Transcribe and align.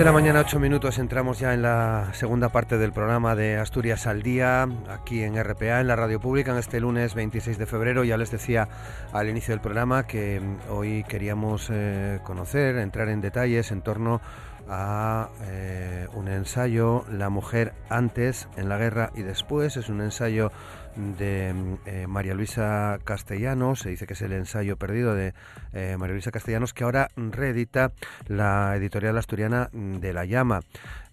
De 0.00 0.06
la 0.06 0.12
mañana, 0.12 0.40
8 0.40 0.58
minutos, 0.58 0.98
entramos 0.98 1.40
ya 1.40 1.52
en 1.52 1.60
la 1.60 2.08
segunda 2.14 2.48
parte 2.48 2.78
del 2.78 2.90
programa 2.90 3.36
de 3.36 3.58
Asturias 3.58 4.06
al 4.06 4.22
Día, 4.22 4.66
aquí 4.88 5.22
en 5.22 5.36
RPA, 5.36 5.80
en 5.80 5.88
la 5.88 5.94
radio 5.94 6.18
pública, 6.18 6.52
en 6.52 6.56
este 6.56 6.80
lunes 6.80 7.14
26 7.14 7.58
de 7.58 7.66
febrero. 7.66 8.02
Ya 8.02 8.16
les 8.16 8.30
decía 8.30 8.66
al 9.12 9.28
inicio 9.28 9.52
del 9.52 9.60
programa 9.60 10.06
que 10.06 10.40
mm, 10.40 10.72
hoy 10.72 11.04
queríamos 11.04 11.68
eh, 11.70 12.18
conocer, 12.22 12.76
entrar 12.76 13.10
en 13.10 13.20
detalles 13.20 13.72
en 13.72 13.82
torno 13.82 14.22
a 14.70 15.28
eh, 15.42 16.06
un 16.14 16.28
ensayo, 16.28 17.04
La 17.10 17.28
mujer 17.28 17.74
antes, 17.90 18.48
en 18.56 18.70
la 18.70 18.78
guerra 18.78 19.10
y 19.14 19.20
después. 19.20 19.76
Es 19.76 19.90
un 19.90 20.00
ensayo 20.00 20.50
de 20.96 21.54
eh, 21.86 22.06
María 22.06 22.34
Luisa 22.34 22.98
Castellanos, 23.04 23.80
se 23.80 23.90
dice 23.90 24.06
que 24.06 24.14
es 24.14 24.22
el 24.22 24.32
ensayo 24.32 24.76
perdido 24.76 25.14
de 25.14 25.34
eh, 25.72 25.96
María 25.98 26.14
Luisa 26.14 26.30
Castellanos, 26.30 26.74
que 26.74 26.84
ahora 26.84 27.08
reedita 27.16 27.92
la 28.26 28.74
editorial 28.76 29.16
asturiana 29.16 29.70
de 29.72 30.12
La 30.12 30.24
Llama. 30.24 30.60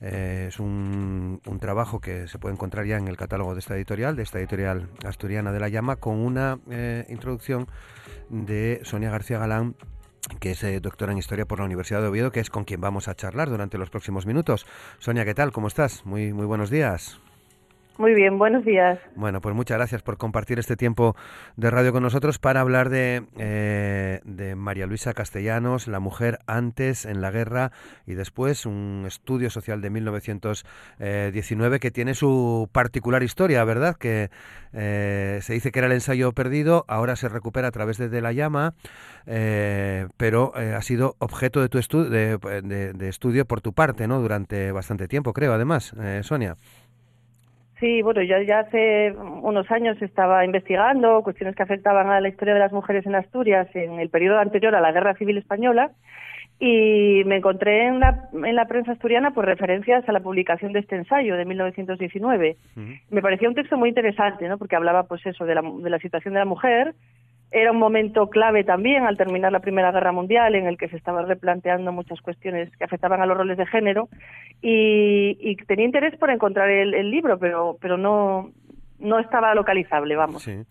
Eh, 0.02 0.45
es 0.50 0.59
un, 0.59 1.42
un, 1.45 1.59
trabajo 1.59 2.00
que 2.00 2.28
se 2.28 2.39
puede 2.39 2.55
encontrar 2.55 2.86
ya 2.86 2.98
en 2.98 3.08
el 3.08 3.17
catálogo 3.17 3.53
de 3.53 3.59
esta 3.59 3.75
editorial, 3.75 4.16
de 4.16 4.23
esta 4.23 4.39
editorial 4.39 4.89
asturiana 5.05 5.52
de 5.52 5.59
La 5.59 5.70
Llama, 5.70 5.95
con 5.95 6.17
una 6.17 6.59
introducción 7.09 7.67
de 8.30 8.81
Sonia 8.83 9.09
García 9.09 9.39
Galán 9.39 9.75
que 10.39 10.52
es 10.52 10.81
doctora 10.81 11.14
en 11.14 11.20
Historia 11.20 11.45
por 11.45 11.59
la 11.59 11.66
Universidad 11.66 12.02
de 12.02 12.08
Oviedo, 12.08 12.31
que 12.31 12.42
es 12.42 12.50
con 12.50 12.66
quien 12.66 12.81
vamos 12.81 13.08
a 13.08 13.16
charlar 13.16 13.50
durante 13.50 13.78
los 13.78 13.89
próximos 13.89 14.25
minutos. 14.25 14.66
Sonia, 15.00 15.23
¿qué 15.23 15.33
tal? 15.33 15.53
¿Cómo 15.53 15.67
estás? 15.67 16.05
Muy, 16.05 16.33
muy 16.33 16.45
buenos 16.45 16.70
días. 16.70 17.20
Muy 17.98 18.14
bien, 18.14 18.38
buenos 18.38 18.64
días. 18.64 19.00
Bueno, 19.16 19.42
pues 19.42 19.56
muchas 19.56 19.78
gracias 19.78 20.03
por 20.03 20.17
compartir 20.17 20.59
este 20.59 20.76
tiempo 20.76 21.16
de 21.56 21.72
radio 21.72 21.92
con 21.92 22.04
nosotros 22.04 22.38
para 22.38 22.62
hablar 22.62 22.89
de, 22.89 23.23
eh, 23.39 24.20
de 24.23 24.56
María 24.56 24.86
Luisa 24.86 25.14
Castellanos, 25.14 25.88
la 25.88 26.00
mujer 26.00 26.38
antes 26.45 27.06
en 27.06 27.22
la 27.22 27.31
guerra 27.31 27.72
y 28.06 28.14
después, 28.14 28.67
un 28.67 29.06
estudio 29.08 29.50
social 29.50 29.81
de 29.81 29.89
1919 29.89 31.80
que 31.80 31.89
tiene 31.89 32.14
su 32.14 32.70
particular 32.72 33.23
historia, 33.23 33.64
¿verdad? 33.64 33.95
Que 33.95 34.30
eh, 34.73 35.39
se 35.42 35.54
dice 35.54 35.72
que 35.72 35.80
era 35.80 35.88
el 35.88 35.94
ensayo 35.94 36.34
perdido, 36.34 36.86
ahora 36.88 37.16
se 37.16 37.30
recupera 37.30 37.70
a 37.70 37.72
través 37.72 37.98
de, 37.98 38.09
de 38.09 38.22
la 38.22 38.32
llama, 38.32 38.76
eh, 39.26 40.08
pero 40.17 40.54
ha 40.55 40.82
sido 40.83 41.16
objeto 41.17 41.61
de 41.61 41.70
tu 41.70 41.80
estudio, 41.80 42.11
de, 42.11 42.38
de, 42.94 43.10
estudio 43.10 43.45
por 43.45 43.61
tu 43.61 43.73
parte, 43.73 44.08
¿no? 44.08 44.21
Durante 44.21 44.71
bastante 44.71 45.08
tiempo, 45.08 45.33
creo, 45.33 45.54
además, 45.54 45.95
Sonia. 46.21 46.58
Sí, 47.80 48.02
bueno, 48.02 48.23
yo 48.23 48.42
ya 48.42 48.60
hace 48.60 49.11
unos 49.11 49.70
años 49.70 50.02
estaba 50.02 50.43
investigando 50.43 51.21
cuestiones 51.21 51.55
que 51.55 51.61
afectaban 51.61 52.10
a 52.10 52.20
la 52.20 52.30
historia 52.30 52.55
de 52.55 52.60
las 52.60 52.73
mujeres 52.73 53.05
en 53.05 53.14
Asturias 53.14 53.67
en 53.76 53.99
el 53.99 54.10
periodo 54.10 54.39
anterior 54.39 54.73
a 54.73 54.82
la 54.82 54.92
Guerra 54.92 55.14
Civil 55.14 55.38
Española 55.38 55.92
y 56.60 57.21
me 57.26 57.38
encontré 57.38 57.86
en 57.86 57.99
la, 57.99 58.30
en 58.33 58.55
la 58.55 58.65
prensa 58.65 58.93
asturiana 58.93 59.32
por 59.32 59.45
referencias 59.45 60.10
a 60.10 60.11
la 60.11 60.21
publicación 60.21 60.73
de 60.73 60.80
este 60.80 60.95
ensayo 60.95 61.36
de 61.36 61.45
1919. 61.45 62.58
Me 63.11 63.21
parecía 63.21 63.48
un 63.48 63.54
texto 63.54 63.77
muy 63.77 63.89
interesante, 63.89 64.48
¿no? 64.48 64.58
Porque 64.58 64.76
hablaba, 64.76 65.04
pues 65.04 65.23
eso, 65.27 65.45
de 65.45 65.54
la, 65.54 65.61
de 65.61 65.89
la 65.89 65.99
situación 65.99 66.33
de 66.33 66.39
la 66.39 66.45
mujer, 66.45 66.95
era 67.52 67.71
un 67.71 67.80
momento 67.80 68.30
clave 68.30 68.63
también 68.63 69.05
al 69.05 69.17
terminar 69.17 69.52
la 69.52 69.61
Primera 69.61 69.91
Guerra 69.91 70.11
Mundial 70.11 70.55
en 70.55 70.67
el 70.67 70.77
que 70.77 70.89
se 70.89 70.97
estaban 70.97 71.27
replanteando 71.27 71.91
muchas 71.91 72.21
cuestiones 72.21 72.75
que 72.77 72.83
afectaban 72.83 73.21
a 73.21 73.25
los 73.25 73.37
roles 73.37 73.58
de 73.58 73.65
género 73.65 74.09
y, 74.61 75.55
tenía 75.67 75.85
interés 75.85 76.17
por 76.17 76.30
encontrar 76.30 76.69
el, 76.69 77.09
libro, 77.09 77.39
pero, 77.39 77.77
pero 77.80 77.97
no, 77.97 78.52
no 78.99 79.19
estaba 79.19 79.55
localizable, 79.55 80.15
vamos. 80.15 80.43
Sí. 80.43 80.63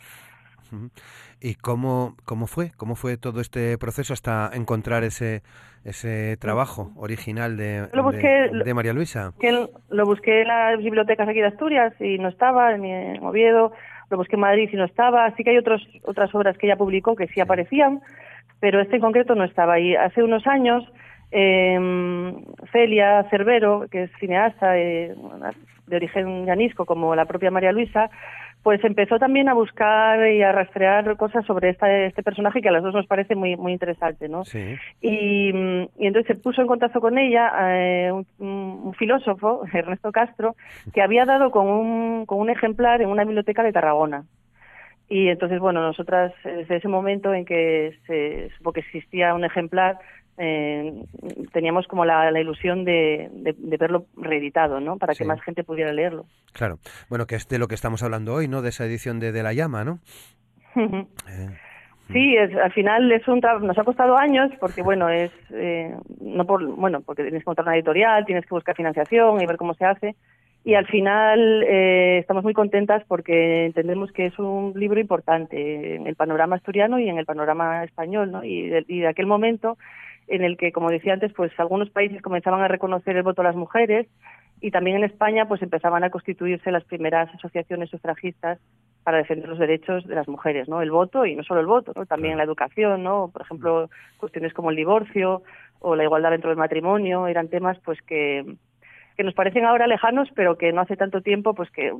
¿Y 1.40 1.54
cómo, 1.54 2.16
cómo 2.24 2.46
fue? 2.46 2.72
¿Cómo 2.76 2.94
fue 2.94 3.16
todo 3.16 3.40
este 3.40 3.76
proceso 3.78 4.12
hasta 4.12 4.50
encontrar 4.52 5.04
ese, 5.04 5.42
ese 5.84 6.36
trabajo 6.38 6.92
original 6.96 7.56
de, 7.56 7.86
de, 7.86 8.74
María 8.74 8.92
Luisa? 8.92 9.32
Que 9.38 9.68
lo 9.90 10.06
busqué 10.06 10.42
en 10.42 10.48
las 10.48 10.78
bibliotecas 10.78 11.28
aquí 11.28 11.40
de 11.40 11.46
Asturias 11.46 11.92
y 12.00 12.18
no 12.18 12.28
estaba, 12.28 12.76
ni 12.76 12.90
en 12.90 13.22
Oviedo, 13.22 13.72
lo 14.10 14.16
busqué 14.16 14.36
en 14.36 14.40
Madrid 14.40 14.68
y 14.72 14.76
no 14.76 14.84
estaba. 14.84 15.30
Sí 15.36 15.44
que 15.44 15.50
hay 15.50 15.58
otros, 15.58 15.86
otras 16.04 16.34
obras 16.34 16.56
que 16.58 16.66
ella 16.66 16.76
publicó 16.76 17.16
que 17.16 17.28
sí 17.28 17.40
aparecían, 17.40 18.00
pero 18.60 18.80
este 18.80 18.96
en 18.96 19.02
concreto 19.02 19.34
no 19.34 19.44
estaba. 19.44 19.78
Y 19.78 19.94
hace 19.94 20.22
unos 20.22 20.46
años, 20.46 20.84
eh, 21.32 21.78
Celia 22.72 23.24
Cervero, 23.30 23.86
que 23.90 24.04
es 24.04 24.10
cineasta 24.18 24.78
eh, 24.78 25.14
de 25.86 25.96
origen 25.96 26.46
llanisco, 26.46 26.84
como 26.84 27.14
la 27.14 27.26
propia 27.26 27.50
María 27.50 27.72
Luisa, 27.72 28.10
pues 28.66 28.82
empezó 28.82 29.20
también 29.20 29.48
a 29.48 29.54
buscar 29.54 30.28
y 30.28 30.42
a 30.42 30.50
rastrear 30.50 31.16
cosas 31.16 31.46
sobre 31.46 31.68
esta, 31.68 31.88
este 32.04 32.24
personaje 32.24 32.60
que 32.60 32.68
a 32.68 32.72
las 32.72 32.82
dos 32.82 32.92
nos 32.92 33.06
parece 33.06 33.36
muy 33.36 33.54
muy 33.54 33.70
interesante, 33.70 34.28
¿no? 34.28 34.44
Sí. 34.44 34.74
Y, 35.00 35.50
y, 35.96 36.06
entonces 36.08 36.26
se 36.26 36.34
puso 36.34 36.62
en 36.62 36.66
contacto 36.66 37.00
con 37.00 37.16
ella 37.16 37.52
eh, 37.60 38.10
un, 38.10 38.26
un, 38.40 38.92
filósofo, 38.94 39.62
Ernesto 39.72 40.10
Castro, 40.10 40.56
que 40.92 41.00
había 41.00 41.24
dado 41.24 41.52
con 41.52 41.68
un, 41.68 42.26
con 42.26 42.40
un 42.40 42.50
ejemplar 42.50 43.00
en 43.02 43.08
una 43.08 43.22
biblioteca 43.22 43.62
de 43.62 43.72
Tarragona. 43.72 44.24
Y 45.08 45.28
entonces, 45.28 45.60
bueno, 45.60 45.80
nosotras 45.80 46.32
desde 46.42 46.78
ese 46.78 46.88
momento 46.88 47.32
en 47.32 47.44
que 47.44 47.96
se 48.08 48.50
supo 48.56 48.72
que 48.72 48.80
existía 48.80 49.32
un 49.34 49.44
ejemplar, 49.44 49.98
eh, 50.38 50.92
teníamos 51.52 51.86
como 51.86 52.04
la, 52.04 52.30
ilusión 52.38 52.84
de, 52.84 53.30
verlo 53.78 54.06
reeditado, 54.16 54.80
¿no? 54.80 54.98
Para 54.98 55.14
que 55.14 55.24
más 55.24 55.40
gente 55.42 55.64
pudiera 55.64 55.92
leerlo. 55.92 56.26
Claro. 56.52 56.78
Bueno, 57.08 57.26
que 57.26 57.36
es 57.36 57.48
de 57.48 57.58
lo 57.58 57.68
que 57.68 57.74
estamos 57.74 58.02
hablando 58.02 58.34
hoy, 58.34 58.48
¿no? 58.48 58.62
De 58.62 58.68
esa 58.68 58.84
edición 58.84 59.18
de, 59.20 59.32
de 59.32 59.42
La 59.42 59.52
Llama, 59.52 59.84
¿no? 59.84 59.98
Eh, 61.28 61.48
sí, 62.12 62.36
es, 62.36 62.54
al 62.54 62.72
final 62.72 63.10
es 63.10 63.26
un 63.26 63.40
nos 63.62 63.78
ha 63.78 63.84
costado 63.84 64.16
años 64.16 64.52
porque 64.60 64.82
bueno 64.82 65.08
es 65.08 65.32
eh, 65.50 65.92
no 66.20 66.44
por 66.44 66.64
bueno 66.64 67.00
porque 67.00 67.22
tienes 67.22 67.42
que 67.42 67.48
montar 67.48 67.64
una 67.64 67.74
editorial, 67.74 68.24
tienes 68.24 68.44
que 68.44 68.54
buscar 68.54 68.76
financiación 68.76 69.40
y 69.40 69.46
ver 69.46 69.56
cómo 69.56 69.74
se 69.74 69.84
hace 69.84 70.14
y 70.64 70.74
al 70.74 70.86
final 70.86 71.64
eh, 71.64 72.18
estamos 72.18 72.44
muy 72.44 72.52
contentas 72.52 73.02
porque 73.08 73.66
entendemos 73.66 74.12
que 74.12 74.26
es 74.26 74.38
un 74.38 74.72
libro 74.76 75.00
importante 75.00 75.96
en 75.96 76.06
el 76.06 76.14
panorama 76.14 76.56
asturiano 76.56 77.00
y 77.00 77.08
en 77.08 77.18
el 77.18 77.26
panorama 77.26 77.82
español, 77.82 78.30
¿no? 78.30 78.44
Y 78.44 78.72
y 78.86 79.00
de 79.00 79.08
aquel 79.08 79.26
momento 79.26 79.76
en 80.28 80.42
el 80.42 80.56
que, 80.56 80.72
como 80.72 80.90
decía 80.90 81.12
antes, 81.12 81.32
pues 81.32 81.52
algunos 81.58 81.90
países 81.90 82.22
comenzaban 82.22 82.60
a 82.62 82.68
reconocer 82.68 83.16
el 83.16 83.22
voto 83.22 83.42
a 83.42 83.44
las 83.44 83.56
mujeres 83.56 84.06
y 84.60 84.70
también 84.70 84.96
en 84.96 85.04
España 85.04 85.46
pues 85.46 85.62
empezaban 85.62 86.02
a 86.04 86.10
constituirse 86.10 86.70
las 86.70 86.84
primeras 86.84 87.32
asociaciones 87.34 87.90
sufragistas 87.90 88.58
para 89.04 89.18
defender 89.18 89.48
los 89.48 89.58
derechos 89.58 90.06
de 90.06 90.14
las 90.14 90.26
mujeres, 90.26 90.68
¿no? 90.68 90.82
El 90.82 90.90
voto 90.90 91.26
y 91.26 91.36
no 91.36 91.44
solo 91.44 91.60
el 91.60 91.66
voto, 91.66 91.92
¿no? 91.94 92.06
También 92.06 92.38
la 92.38 92.44
educación, 92.44 93.04
¿no? 93.04 93.30
Por 93.32 93.42
ejemplo, 93.42 93.88
cuestiones 94.16 94.52
como 94.52 94.70
el 94.70 94.76
divorcio 94.76 95.42
o 95.78 95.94
la 95.94 96.04
igualdad 96.04 96.30
dentro 96.30 96.50
del 96.50 96.58
matrimonio 96.58 97.28
eran 97.28 97.48
temas 97.48 97.78
pues 97.84 98.00
que 98.02 98.56
que 99.16 99.24
nos 99.24 99.34
parecen 99.34 99.64
ahora 99.64 99.86
lejanos, 99.86 100.28
pero 100.34 100.56
que 100.58 100.72
no 100.72 100.82
hace 100.82 100.96
tanto 100.96 101.20
tiempo, 101.22 101.54
pues 101.54 101.70
que 101.70 101.90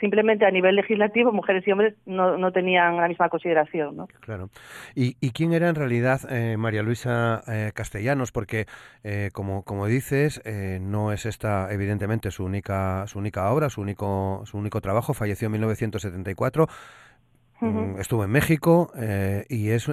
simplemente 0.00 0.44
a 0.46 0.50
nivel 0.50 0.76
legislativo 0.76 1.32
mujeres 1.32 1.66
y 1.66 1.72
hombres 1.72 1.94
no, 2.06 2.36
no 2.36 2.52
tenían 2.52 2.96
la 2.96 3.08
misma 3.08 3.28
consideración. 3.28 3.96
¿no? 3.96 4.06
Claro. 4.20 4.50
¿Y, 4.94 5.16
¿Y 5.20 5.30
quién 5.30 5.52
era 5.52 5.68
en 5.68 5.74
realidad 5.74 6.20
eh, 6.30 6.56
María 6.56 6.82
Luisa 6.82 7.42
eh, 7.48 7.72
Castellanos? 7.74 8.32
Porque, 8.32 8.66
eh, 9.04 9.30
como, 9.32 9.64
como 9.64 9.86
dices, 9.86 10.42
no 10.80 11.12
es 11.12 11.26
esta 11.26 11.72
evidentemente 11.72 12.30
su 12.30 12.44
única, 12.44 13.06
su 13.06 13.18
única 13.18 13.50
obra, 13.50 13.70
su 13.70 13.80
único, 13.80 14.42
su 14.44 14.58
único 14.58 14.80
trabajo. 14.80 15.14
Falleció 15.14 15.46
en 15.46 15.52
1974. 15.52 16.68
Mm, 17.60 17.98
estuvo 17.98 18.24
en 18.24 18.30
México 18.30 18.90
y 19.48 19.70
es, 19.70 19.88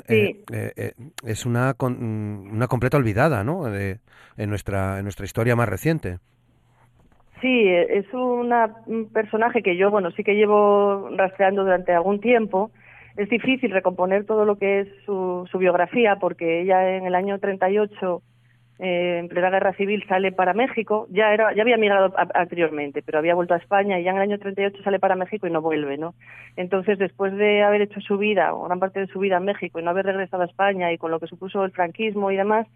es 1.23 1.45
una, 1.45 1.75
una 1.79 2.67
completa 2.67 2.97
olvidada 2.97 3.43
¿no? 3.43 3.63
de, 3.65 3.99
en, 4.37 4.49
nuestra, 4.49 4.99
en 4.99 5.03
nuestra 5.03 5.25
historia 5.25 5.55
más 5.55 5.67
reciente. 5.67 6.19
Sí, 7.41 7.67
es 7.67 8.11
una, 8.13 8.77
un 8.87 9.09
personaje 9.11 9.61
que 9.61 9.77
yo, 9.77 9.91
bueno, 9.91 10.11
sí 10.11 10.23
que 10.23 10.35
llevo 10.35 11.09
rastreando 11.15 11.63
durante 11.63 11.91
algún 11.93 12.19
tiempo. 12.19 12.71
Es 13.17 13.29
difícil 13.29 13.71
recomponer 13.71 14.25
todo 14.25 14.45
lo 14.45 14.57
que 14.57 14.81
es 14.81 14.87
su, 15.05 15.47
su 15.51 15.57
biografía 15.57 16.17
porque 16.17 16.61
ella 16.61 16.97
en 16.97 17.05
el 17.05 17.15
año 17.15 17.39
38 17.39 18.21
eh, 18.79 19.19
en 19.19 19.29
plena 19.29 19.49
guerra 19.49 19.73
civil 19.73 20.03
sale 20.07 20.31
para 20.33 20.53
México, 20.53 21.07
ya 21.09 21.33
era 21.33 21.53
ya 21.53 21.61
había 21.61 21.77
migrado 21.77 22.13
anteriormente, 22.33 23.01
pero 23.01 23.19
había 23.19 23.33
vuelto 23.33 23.53
a 23.53 23.57
España 23.57 23.99
y 23.99 24.03
ya 24.03 24.11
en 24.11 24.17
el 24.17 24.23
año 24.23 24.37
38 24.37 24.83
sale 24.83 24.99
para 24.99 25.15
México 25.15 25.47
y 25.47 25.51
no 25.51 25.61
vuelve, 25.61 25.97
¿no? 25.97 26.13
Entonces, 26.57 26.97
después 26.99 27.33
de 27.33 27.63
haber 27.63 27.81
hecho 27.81 28.01
su 28.01 28.17
vida, 28.17 28.53
o 28.53 28.65
gran 28.65 28.79
parte 28.79 28.99
de 28.99 29.07
su 29.07 29.19
vida 29.19 29.37
en 29.37 29.45
México 29.45 29.79
y 29.79 29.83
no 29.83 29.91
haber 29.91 30.05
regresado 30.05 30.43
a 30.43 30.47
España 30.47 30.91
y 30.91 30.97
con 30.97 31.11
lo 31.11 31.19
que 31.19 31.27
supuso 31.27 31.63
el 31.63 31.71
franquismo 31.71 32.31
y 32.31 32.35
demás, 32.35 32.67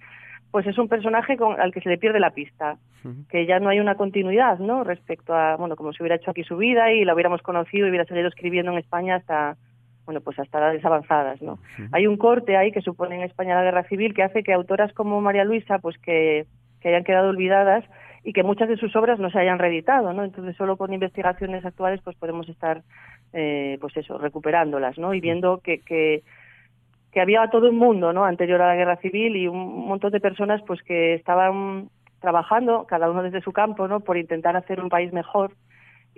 pues 0.52 0.66
es 0.66 0.78
un 0.78 0.88
personaje 0.88 1.38
con, 1.38 1.60
al 1.60 1.74
que 1.74 1.82
se 1.82 1.90
le 1.90 1.98
pierde 1.98 2.20
la 2.20 2.32
pista, 2.32 2.78
que 3.30 3.46
ya 3.46 3.60
no 3.60 3.70
hay 3.70 3.80
una 3.80 3.96
continuidad, 3.96 4.58
¿no? 4.60 4.84
Respecto 4.84 5.34
a, 5.34 5.58
bueno, 5.58 5.76
como 5.76 5.94
si 5.94 6.02
hubiera 6.02 6.16
hecho 6.16 6.32
aquí 6.32 6.44
su 6.44 6.58
vida 6.58 6.92
y 6.92 7.06
la 7.06 7.14
hubiéramos 7.14 7.42
conocido 7.42 7.86
y 7.86 7.90
hubiera 7.90 8.06
seguido 8.06 8.30
escribiendo 8.30 8.72
en 8.72 8.80
España 8.80 9.18
hasta 9.18 9.58
bueno, 10.10 10.22
pues 10.22 10.40
hasta 10.40 10.58
edades 10.58 10.84
avanzadas, 10.84 11.40
¿no? 11.40 11.60
Hay 11.92 12.08
un 12.08 12.18
corte 12.18 12.58
ahí 12.58 12.72
que 12.72 12.82
supone 12.82 13.14
en 13.14 13.22
España 13.22 13.54
la 13.54 13.62
guerra 13.62 13.84
civil 13.84 14.16
que 14.16 14.24
hace 14.24 14.42
que 14.42 14.54
autoras 14.54 14.92
como 14.94 15.22
María 15.22 15.44
Luisa, 15.44 15.78
pues 15.78 16.00
que, 16.00 16.48
que 16.82 16.90
hayan 16.90 17.04
quedado 17.04 17.30
olvidadas 17.30 17.86
y 18.24 18.34
que 18.34 18.42
muchas 18.42 18.70
de 18.70 18.78
sus 18.78 18.96
obras 18.96 19.20
no 19.20 19.30
se 19.30 19.38
hayan 19.38 19.60
reeditado, 19.60 20.12
¿no? 20.12 20.24
Entonces 20.24 20.56
solo 20.58 20.78
con 20.78 20.92
investigaciones 20.94 21.64
actuales 21.64 22.02
pues 22.04 22.16
podemos 22.18 22.50
estar, 22.50 22.82
eh, 23.34 23.78
pues 23.80 23.96
eso, 23.98 24.18
recuperándolas, 24.18 24.98
¿no? 24.98 25.14
Y 25.14 25.22
viendo 25.22 25.60
que, 25.60 25.82
que, 25.82 26.24
que 27.12 27.22
había 27.22 27.48
todo 27.52 27.70
un 27.70 27.78
mundo, 27.78 28.12
¿no? 28.12 28.26
Anterior 28.26 28.64
a 28.64 28.70
la 28.70 28.76
guerra 28.76 28.96
civil 28.96 29.36
y 29.36 29.48
un 29.48 29.86
montón 29.86 30.12
de 30.12 30.20
personas 30.20 30.60
pues 30.66 30.82
que 30.82 31.14
estaban 31.14 31.90
trabajando, 32.20 32.88
cada 32.88 33.12
uno 33.12 33.22
desde 33.22 33.42
su 33.42 33.52
campo, 33.52 33.88
¿no? 33.88 34.00
Por 34.00 34.18
intentar 34.18 34.58
hacer 34.58 34.82
un 34.82 34.90
país 34.90 35.14
mejor 35.14 35.52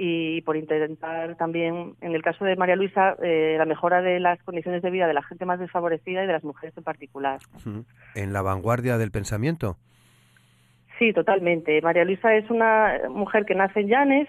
y 0.03 0.41
por 0.41 0.57
intentar 0.57 1.35
también, 1.35 1.93
en 2.01 2.15
el 2.15 2.23
caso 2.23 2.43
de 2.43 2.55
María 2.55 2.75
Luisa, 2.75 3.15
eh, 3.21 3.53
la 3.59 3.65
mejora 3.65 4.01
de 4.01 4.19
las 4.19 4.41
condiciones 4.41 4.81
de 4.81 4.89
vida 4.89 5.05
de 5.05 5.13
la 5.13 5.21
gente 5.21 5.45
más 5.45 5.59
desfavorecida 5.59 6.23
y 6.23 6.27
de 6.27 6.33
las 6.33 6.43
mujeres 6.43 6.75
en 6.75 6.83
particular. 6.83 7.37
¿En 8.15 8.33
la 8.33 8.41
vanguardia 8.41 8.97
del 8.97 9.11
pensamiento? 9.11 9.77
Sí, 10.97 11.13
totalmente. 11.13 11.79
María 11.83 12.03
Luisa 12.03 12.33
es 12.33 12.49
una 12.49 12.93
mujer 13.11 13.45
que 13.45 13.53
nace 13.53 13.81
en 13.81 13.89
Llanes, 13.89 14.27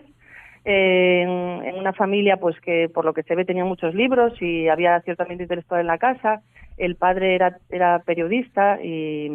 en, 0.64 1.74
una 1.74 1.94
familia 1.94 2.36
pues 2.36 2.60
que 2.60 2.90
por 2.92 3.06
lo 3.06 3.14
que 3.14 3.22
se 3.22 3.34
ve 3.34 3.46
tenía 3.46 3.64
muchos 3.64 3.94
libros 3.94 4.34
y 4.42 4.68
había 4.68 5.00
ciertamente 5.00 5.44
intelectual 5.44 5.80
en 5.80 5.86
la 5.86 5.96
casa. 5.96 6.42
El 6.76 6.96
padre 6.96 7.34
era, 7.34 7.58
era 7.70 8.00
periodista 8.00 8.78
y, 8.82 9.28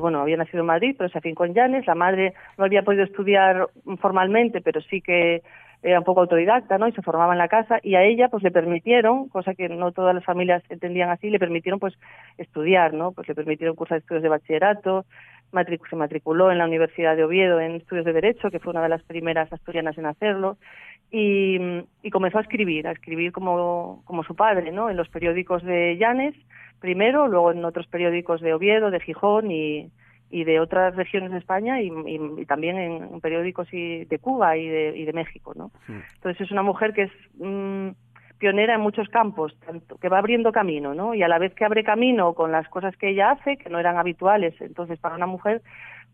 bueno, 0.00 0.20
había 0.20 0.36
nacido 0.36 0.60
en 0.60 0.66
Madrid, 0.66 0.94
pero 0.96 1.10
se 1.10 1.18
afincó 1.18 1.44
en 1.44 1.54
Llanes. 1.54 1.86
La 1.86 1.94
madre 1.94 2.34
no 2.58 2.64
había 2.64 2.82
podido 2.82 3.04
estudiar 3.04 3.68
formalmente, 4.00 4.60
pero 4.60 4.80
sí 4.80 5.00
que 5.00 5.42
era 5.82 5.98
un 5.98 6.04
poco 6.04 6.20
autodidacta, 6.20 6.76
¿no? 6.76 6.88
Y 6.88 6.92
se 6.92 7.02
formaba 7.02 7.32
en 7.32 7.38
la 7.38 7.48
casa 7.48 7.78
y 7.82 7.94
a 7.94 8.02
ella 8.02 8.28
pues 8.28 8.42
le 8.42 8.50
permitieron, 8.50 9.28
cosa 9.28 9.54
que 9.54 9.68
no 9.68 9.92
todas 9.92 10.14
las 10.14 10.24
familias 10.24 10.62
entendían 10.68 11.08
así, 11.08 11.30
le 11.30 11.38
permitieron 11.38 11.80
pues 11.80 11.94
estudiar, 12.36 12.92
¿no? 12.92 13.12
Pues 13.12 13.26
le 13.28 13.34
permitieron 13.34 13.76
cursar 13.76 13.98
estudios 13.98 14.22
de 14.22 14.28
bachillerato, 14.28 15.06
se 15.88 15.96
matriculó 15.96 16.52
en 16.52 16.58
la 16.58 16.66
Universidad 16.66 17.16
de 17.16 17.24
Oviedo 17.24 17.60
en 17.60 17.76
estudios 17.76 18.04
de 18.04 18.12
Derecho, 18.12 18.50
que 18.50 18.60
fue 18.60 18.72
una 18.72 18.82
de 18.82 18.88
las 18.88 19.02
primeras 19.02 19.52
asturianas 19.52 19.96
en 19.98 20.06
hacerlo, 20.06 20.58
y, 21.10 22.10
comenzó 22.10 22.38
a 22.38 22.42
escribir, 22.42 22.86
a 22.86 22.92
escribir 22.92 23.32
como, 23.32 24.02
como 24.04 24.22
su 24.22 24.34
padre, 24.34 24.72
¿no? 24.72 24.90
En 24.90 24.96
los 24.96 25.08
periódicos 25.08 25.62
de 25.64 25.96
Llanes, 25.96 26.34
primero, 26.80 27.28
luego 27.28 27.52
en 27.52 27.64
otros 27.64 27.86
periódicos 27.86 28.40
de 28.40 28.54
Oviedo, 28.54 28.90
de 28.90 29.00
Gijón 29.00 29.50
y, 29.50 29.90
y 30.30 30.44
de 30.44 30.60
otras 30.60 30.94
regiones 30.94 31.32
de 31.32 31.38
España 31.38 31.80
y, 31.82 31.90
también 32.46 32.78
en, 32.78 33.20
periódicos 33.20 33.68
y 33.72 34.04
de 34.04 34.18
Cuba 34.18 34.56
y 34.56 34.68
de, 34.68 34.96
y 34.96 35.04
de 35.04 35.12
México, 35.12 35.52
¿no? 35.56 35.72
Entonces 36.14 36.40
es 36.40 36.52
una 36.52 36.62
mujer 36.62 36.92
que 36.92 37.02
es 37.02 37.12
mm, 37.38 37.88
pionera 38.38 38.74
en 38.74 38.80
muchos 38.80 39.08
campos, 39.08 39.56
tanto, 39.66 39.98
que 39.98 40.08
va 40.08 40.18
abriendo 40.18 40.52
camino, 40.52 40.94
¿no? 40.94 41.14
Y 41.14 41.22
a 41.22 41.28
la 41.28 41.38
vez 41.38 41.52
que 41.54 41.64
abre 41.64 41.82
camino 41.82 42.34
con 42.34 42.52
las 42.52 42.68
cosas 42.68 42.96
que 42.96 43.10
ella 43.10 43.32
hace, 43.32 43.56
que 43.56 43.68
no 43.68 43.80
eran 43.80 43.98
habituales, 43.98 44.54
entonces 44.60 44.98
para 45.00 45.16
una 45.16 45.26
mujer, 45.26 45.62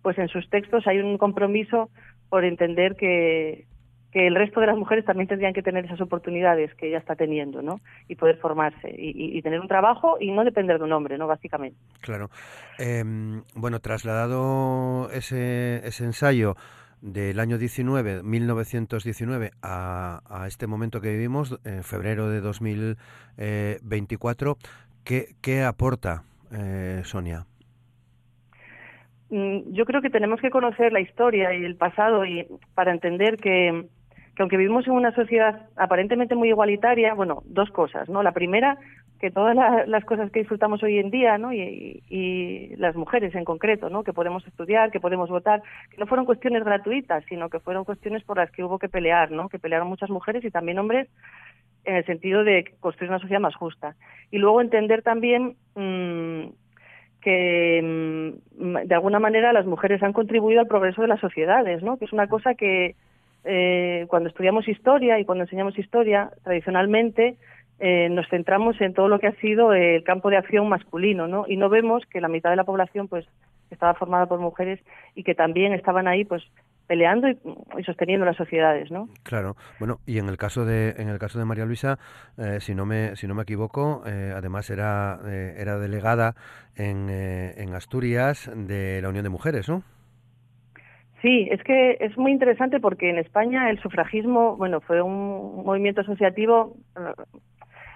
pues 0.03 0.17
en 0.19 0.29
sus 0.29 0.49
textos 0.49 0.87
hay 0.87 0.99
un 0.99 1.19
compromiso 1.19 1.91
por 2.31 2.45
entender 2.45 2.97
que, 2.97 3.67
que 4.12 4.26
el 4.26 4.35
resto 4.35 4.61
de 4.61 4.67
las 4.67 4.76
mujeres 4.76 5.05
también 5.05 5.29
tendrían 5.29 5.53
que 5.53 5.62
tener 5.62 5.85
esas 5.85 6.00
oportunidades 6.00 6.75
que 6.75 6.88
ella 6.88 6.99
está 6.99 7.14
teniendo, 7.17 7.62
¿no? 7.62 7.81
Y 8.08 8.17
poder 8.17 8.38
formarse 8.38 8.94
y, 8.97 9.41
tener 9.43 9.61
un 9.61 9.69
trabajo 9.69 10.17
y 10.20 10.32
no 10.32 10.44
depender 10.44 10.79
de 10.79 10.85
un 10.85 10.93
hombre, 10.93 11.19
¿no? 11.19 11.26
Básicamente. 11.26 11.76
Claro. 12.00 12.31
Em, 12.79 13.43
bueno, 13.55 13.81
trasladado 13.81 15.11
ese, 15.12 15.87
ese 15.87 16.05
ensayo 16.05 16.56
del 17.03 17.38
año 17.41 17.58
19, 17.58 18.23
1919 18.23 19.50
a, 19.62 20.20
a 20.29 20.47
este 20.47 20.67
momento 20.67 21.00
que 21.00 21.11
vivimos, 21.11 21.59
en 21.64 21.85
febrero 21.85 22.31
de 22.31 22.41
2024, 22.41 24.56
¿qué, 25.05 25.35
qué 25.43 25.62
aporta 25.62 26.23
eh, 26.52 27.02
Sonia? 27.05 27.47
Mm, 29.31 29.73
yo 29.73 29.85
creo 29.85 30.02
que 30.02 30.11
tenemos 30.11 30.41
que 30.41 30.50
conocer 30.50 30.93
la 30.93 31.00
historia 31.00 31.55
y 31.55 31.64
el 31.64 31.76
pasado 31.76 32.25
y 32.25 32.47
para 32.75 32.93
entender 32.93 33.37
que 33.37 33.87
que 34.37 34.43
aunque 34.43 34.59
vivimos 34.59 34.87
en 34.87 34.93
una 34.93 35.15
sociedad 35.15 35.67
aparentemente 35.77 36.35
muy 36.35 36.49
igualitaria, 36.49 37.15
bueno, 37.15 37.43
dos 37.47 37.71
cosas, 37.71 38.06
¿no? 38.11 38.23
La 38.23 38.33
primera, 38.33 38.77
que 39.19 39.31
todas 39.31 39.56
las 39.87 40.05
cosas 40.05 40.31
que 40.31 40.41
disfrutamos 40.41 40.83
hoy 40.83 40.99
en 40.99 41.11
día, 41.11 41.38
¿no? 41.38 41.55
Y, 41.55 42.03
y, 42.11 42.77
las 42.77 42.94
mujeres 42.97 43.35
en 43.35 43.47
concreto, 43.47 43.88
¿no? 43.88 44.05
Que 44.05 44.12
podemos 44.12 44.47
estudiar, 44.47 44.91
que 44.91 45.00
podemos 45.00 45.31
votar, 45.31 45.62
que 45.91 45.97
no 45.97 46.06
fueron 46.06 46.27
cuestiones 46.27 46.65
gratuitas, 46.65 47.25
sino 47.31 47.49
que 47.49 47.61
fueron 47.61 47.87
cuestiones 47.87 48.25
por 48.25 48.37
las 48.37 48.50
que 48.50 48.62
hubo 48.62 48.79
que 48.79 48.91
pelear, 48.91 49.31
¿no? 49.31 49.49
Que 49.49 49.59
pelearon 49.59 49.88
muchas 49.88 50.11
mujeres 50.11 50.44
y 50.44 50.50
también 50.50 50.79
hombres 50.79 51.09
en 51.87 51.97
el 51.97 52.05
sentido 52.05 52.44
de 52.44 52.75
construir 52.81 53.11
una 53.11 53.21
sociedad 53.21 53.41
más 53.41 53.55
justa. 53.55 53.97
Y 54.31 54.37
luego 54.37 54.61
entender 54.61 55.00
también 55.00 55.56
mmm, 55.75 56.49
que 57.23 57.81
mmm, 57.83 58.77
de 58.85 58.94
alguna 58.94 59.19
manera 59.19 59.55
las 59.55 59.65
mujeres 59.65 60.03
han 60.03 60.12
contribuido 60.12 60.61
al 60.61 60.67
progreso 60.67 61.00
de 61.00 61.09
las 61.09 61.21
sociedades, 61.21 61.83
¿no? 61.83 61.97
Que 61.97 62.05
es 62.05 62.12
una 62.12 62.27
cosa 62.27 62.55
que 62.55 62.97
eh, 63.49 64.07
cuando 64.09 64.29
estudiamos 64.29 64.67
historia 64.67 65.21
y 65.21 65.25
cuando 65.25 65.45
enseñamos 65.45 65.79
historia, 65.79 66.31
tradicionalmente 66.43 67.37
eh, 67.79 68.09
nos 68.11 68.29
centramos 68.29 68.81
en 68.81 68.93
todo 68.93 69.09
lo 69.09 69.21
que 69.21 69.29
ha 69.29 69.37
sido 69.37 69.73
el 69.73 70.03
campo 70.03 70.31
de 70.31 70.37
acción 70.37 70.69
masculino, 70.69 71.29
¿no? 71.29 71.45
Y 71.47 71.57
no 71.57 71.69
vemos 71.69 72.03
que 72.11 72.21
la 72.21 72.29
mitad 72.29 72.51
de 72.51 72.57
la 72.57 72.65
población, 72.65 73.07
pues, 73.07 73.25
estaba 73.71 73.95
formada 73.95 74.27
por 74.27 74.41
mujeres 74.41 74.81
y 75.15 75.23
que 75.23 75.35
también 75.35 75.73
estaban 75.75 76.09
ahí, 76.09 76.25
pues, 76.25 76.43
peleando 76.89 77.29
y, 77.29 77.39
sosteniendo 77.85 78.27
las 78.27 78.37
sociedades, 78.37 78.91
¿no? 78.91 79.09
Claro. 79.23 79.57
Bueno, 79.79 79.99
y 80.07 80.19
en 80.19 80.29
el 80.29 80.37
caso 80.37 80.65
de 80.65 80.95
en 80.99 81.09
el 81.09 81.19
caso 81.19 81.38
de 81.38 81.45
María 81.45 81.67
Luisa, 81.67 81.99
eh, 82.38 82.59
si 82.61 82.75
no 82.75 82.85
me 82.87 83.15
si 83.17 83.26
no 83.26 83.35
me 83.35 83.43
equivoco, 83.43 84.03
además 84.05 84.71
era 84.71 85.19
era 85.26 85.79
delegada 85.79 86.35
en, 86.76 87.11
en 87.11 87.75
Asturias 87.75 88.50
de 88.55 89.00
la 89.03 89.09
Unión 89.09 89.25
de 89.25 89.31
Mujeres, 89.31 89.69
¿no? 89.69 89.83
Sí, 91.26 91.49
es 91.50 91.61
que 91.64 91.97
es 91.99 92.16
muy 92.16 92.30
interesante 92.30 92.78
porque 92.78 93.11
en 93.11 93.18
España 93.18 93.68
el 93.68 93.80
sufragismo, 93.80 94.56
bueno, 94.56 94.80
fue 94.80 95.02
un 95.02 95.64
movimiento 95.64 96.02
asociativo 96.02 96.76
eh, 96.97 97.21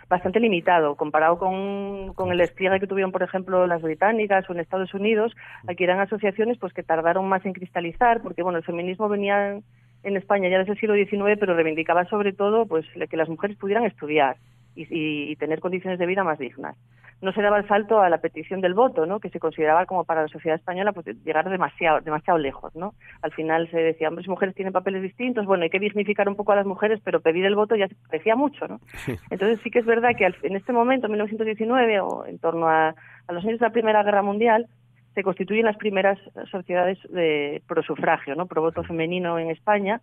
bastante 0.09 0.41
limitado 0.41 0.97
comparado 0.97 1.39
con, 1.39 2.33
el 2.33 2.39
despliegue 2.39 2.81
que 2.81 2.89
tuvieron, 2.89 3.13
por 3.13 3.23
ejemplo, 3.23 3.69
las 3.69 3.83
británicas 3.83 4.51
o 4.51 4.53
en 4.53 4.59
Estados 4.59 4.93
Unidos. 4.95 5.33
Aquí 5.69 5.85
eran 5.85 6.01
asociaciones 6.01 6.59
pues 6.59 6.73
que 6.73 6.83
tardaron 6.83 7.29
más 7.29 7.47
en 7.47 7.53
cristalizar 7.53 8.21
porque, 8.21 8.43
bueno, 8.43 8.59
el 8.59 8.65
feminismo 8.65 9.09
venía 9.09 9.61
en 10.03 10.17
España 10.17 10.49
ya 10.49 10.59
desde 10.59 10.73
el 10.73 10.81
siglo 10.81 10.97
XIX, 10.97 11.39
pero 11.39 11.55
reivindicaba 11.55 12.07
sobre 12.07 12.33
todo 12.33 12.67
pues 12.67 12.85
que 13.09 13.17
las 13.17 13.29
mujeres 13.29 13.57
pudieran 13.59 13.85
estudiar 13.85 14.39
y, 14.89 15.31
y 15.33 15.37
tener 15.37 15.61
condiciones 15.61 15.99
de 15.99 16.07
vida 16.07 16.25
más 16.25 16.39
dignas 16.39 16.77
no 17.23 17.33
se 17.33 17.43
daba 17.43 17.59
el 17.59 17.69
salto 17.69 18.01
a 18.01 18.09
la 18.09 18.19
petición 18.19 18.61
del 18.61 18.75
voto, 18.75 19.05
¿no? 19.05 19.21
que 19.21 19.29
se 19.29 19.41
consideraba 19.41 19.85
como 19.85 20.05
para 20.05 20.23
la 20.23 20.29
sociedad 20.29 20.57
española 20.57 20.93
pues, 20.93 21.07
llegar 21.25 21.49
demasiado, 21.51 22.01
demasiado 22.01 22.39
lejos. 22.39 22.75
¿no? 22.75 22.95
Al 23.23 23.33
final 23.33 23.71
se 23.71 23.79
decía, 23.79 24.09
hombres 24.09 24.27
y 24.27 24.31
mujeres 24.31 24.55
tienen 24.55 24.73
papeles 24.73 25.03
distintos, 25.03 25.45
bueno, 25.45 25.65
hay 25.65 25.71
que 25.71 25.79
dignificar 25.79 26.29
un 26.29 26.37
poco 26.37 26.53
a 26.53 26.57
las 26.57 26.67
mujeres, 26.67 27.01
pero 27.05 27.21
pedir 27.21 27.45
el 27.45 27.55
voto 27.55 27.77
ya 27.77 27.89
se 27.89 27.95
parecía 28.09 28.37
mucho. 28.37 28.67
¿no? 28.67 28.81
Entonces 29.31 29.61
sí 29.63 29.71
que 29.71 29.81
es 29.81 29.87
verdad 29.87 30.11
que 30.17 30.27
en 30.43 30.57
este 30.57 30.73
momento, 30.73 31.07
en 31.07 31.13
1919, 31.13 32.01
o 32.01 32.25
en 32.25 32.39
torno 32.39 32.69
a, 32.69 32.95
los 33.29 33.45
años 33.45 33.61
de 33.61 33.67
la 33.67 33.73
Primera 33.73 34.03
Guerra 34.03 34.23
Mundial, 34.23 34.67
se 35.15 35.23
constituyen 35.23 35.67
las 35.67 35.77
primeras 35.77 36.19
sociedades 36.51 36.99
de 37.11 37.63
pro 37.67 37.83
sufragio, 37.83 38.35
¿no? 38.35 38.47
pro 38.47 38.63
voto 38.63 38.83
femenino 38.83 39.39
en 39.39 39.51
España, 39.51 40.01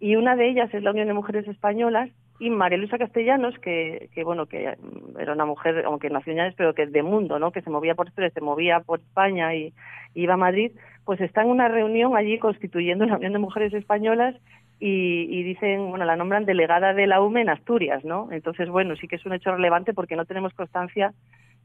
y 0.00 0.16
una 0.16 0.34
de 0.34 0.48
ellas 0.48 0.72
es 0.74 0.82
la 0.82 0.90
Unión 0.90 1.06
de 1.06 1.14
Mujeres 1.14 1.46
Españolas, 1.46 2.10
y 2.38 2.50
María 2.50 2.78
Luisa 2.78 2.98
Castellanos, 2.98 3.58
que, 3.58 4.10
que 4.14 4.24
bueno, 4.24 4.46
que 4.46 4.74
era 5.18 5.32
una 5.32 5.46
mujer, 5.46 5.84
aunque 5.86 6.10
nació 6.10 6.32
en 6.32 6.54
pero 6.56 6.74
que 6.74 6.86
de 6.86 7.02
mundo, 7.02 7.38
¿no? 7.38 7.50
Que 7.50 7.62
se 7.62 7.70
movía 7.70 7.94
por 7.94 8.10
se 8.12 8.40
movía 8.40 8.80
por 8.80 9.00
España 9.00 9.54
y, 9.54 9.72
iba 10.14 10.34
a 10.34 10.38
Madrid, 10.38 10.72
pues 11.04 11.20
está 11.20 11.42
en 11.42 11.48
una 11.48 11.68
reunión 11.68 12.16
allí 12.16 12.38
constituyendo 12.38 13.04
la 13.04 13.16
Unión 13.16 13.34
de 13.34 13.38
Mujeres 13.38 13.74
Españolas 13.74 14.34
y, 14.80 15.26
y, 15.30 15.42
dicen, 15.42 15.90
bueno, 15.90 16.04
la 16.04 16.16
nombran 16.16 16.44
delegada 16.44 16.94
de 16.94 17.06
la 17.06 17.20
UME 17.20 17.42
en 17.42 17.50
Asturias, 17.50 18.04
¿no? 18.04 18.28
Entonces, 18.32 18.68
bueno, 18.68 18.96
sí 18.96 19.08
que 19.08 19.16
es 19.16 19.26
un 19.26 19.34
hecho 19.34 19.54
relevante 19.54 19.94
porque 19.94 20.16
no 20.16 20.24
tenemos 20.24 20.52
constancia 20.54 21.12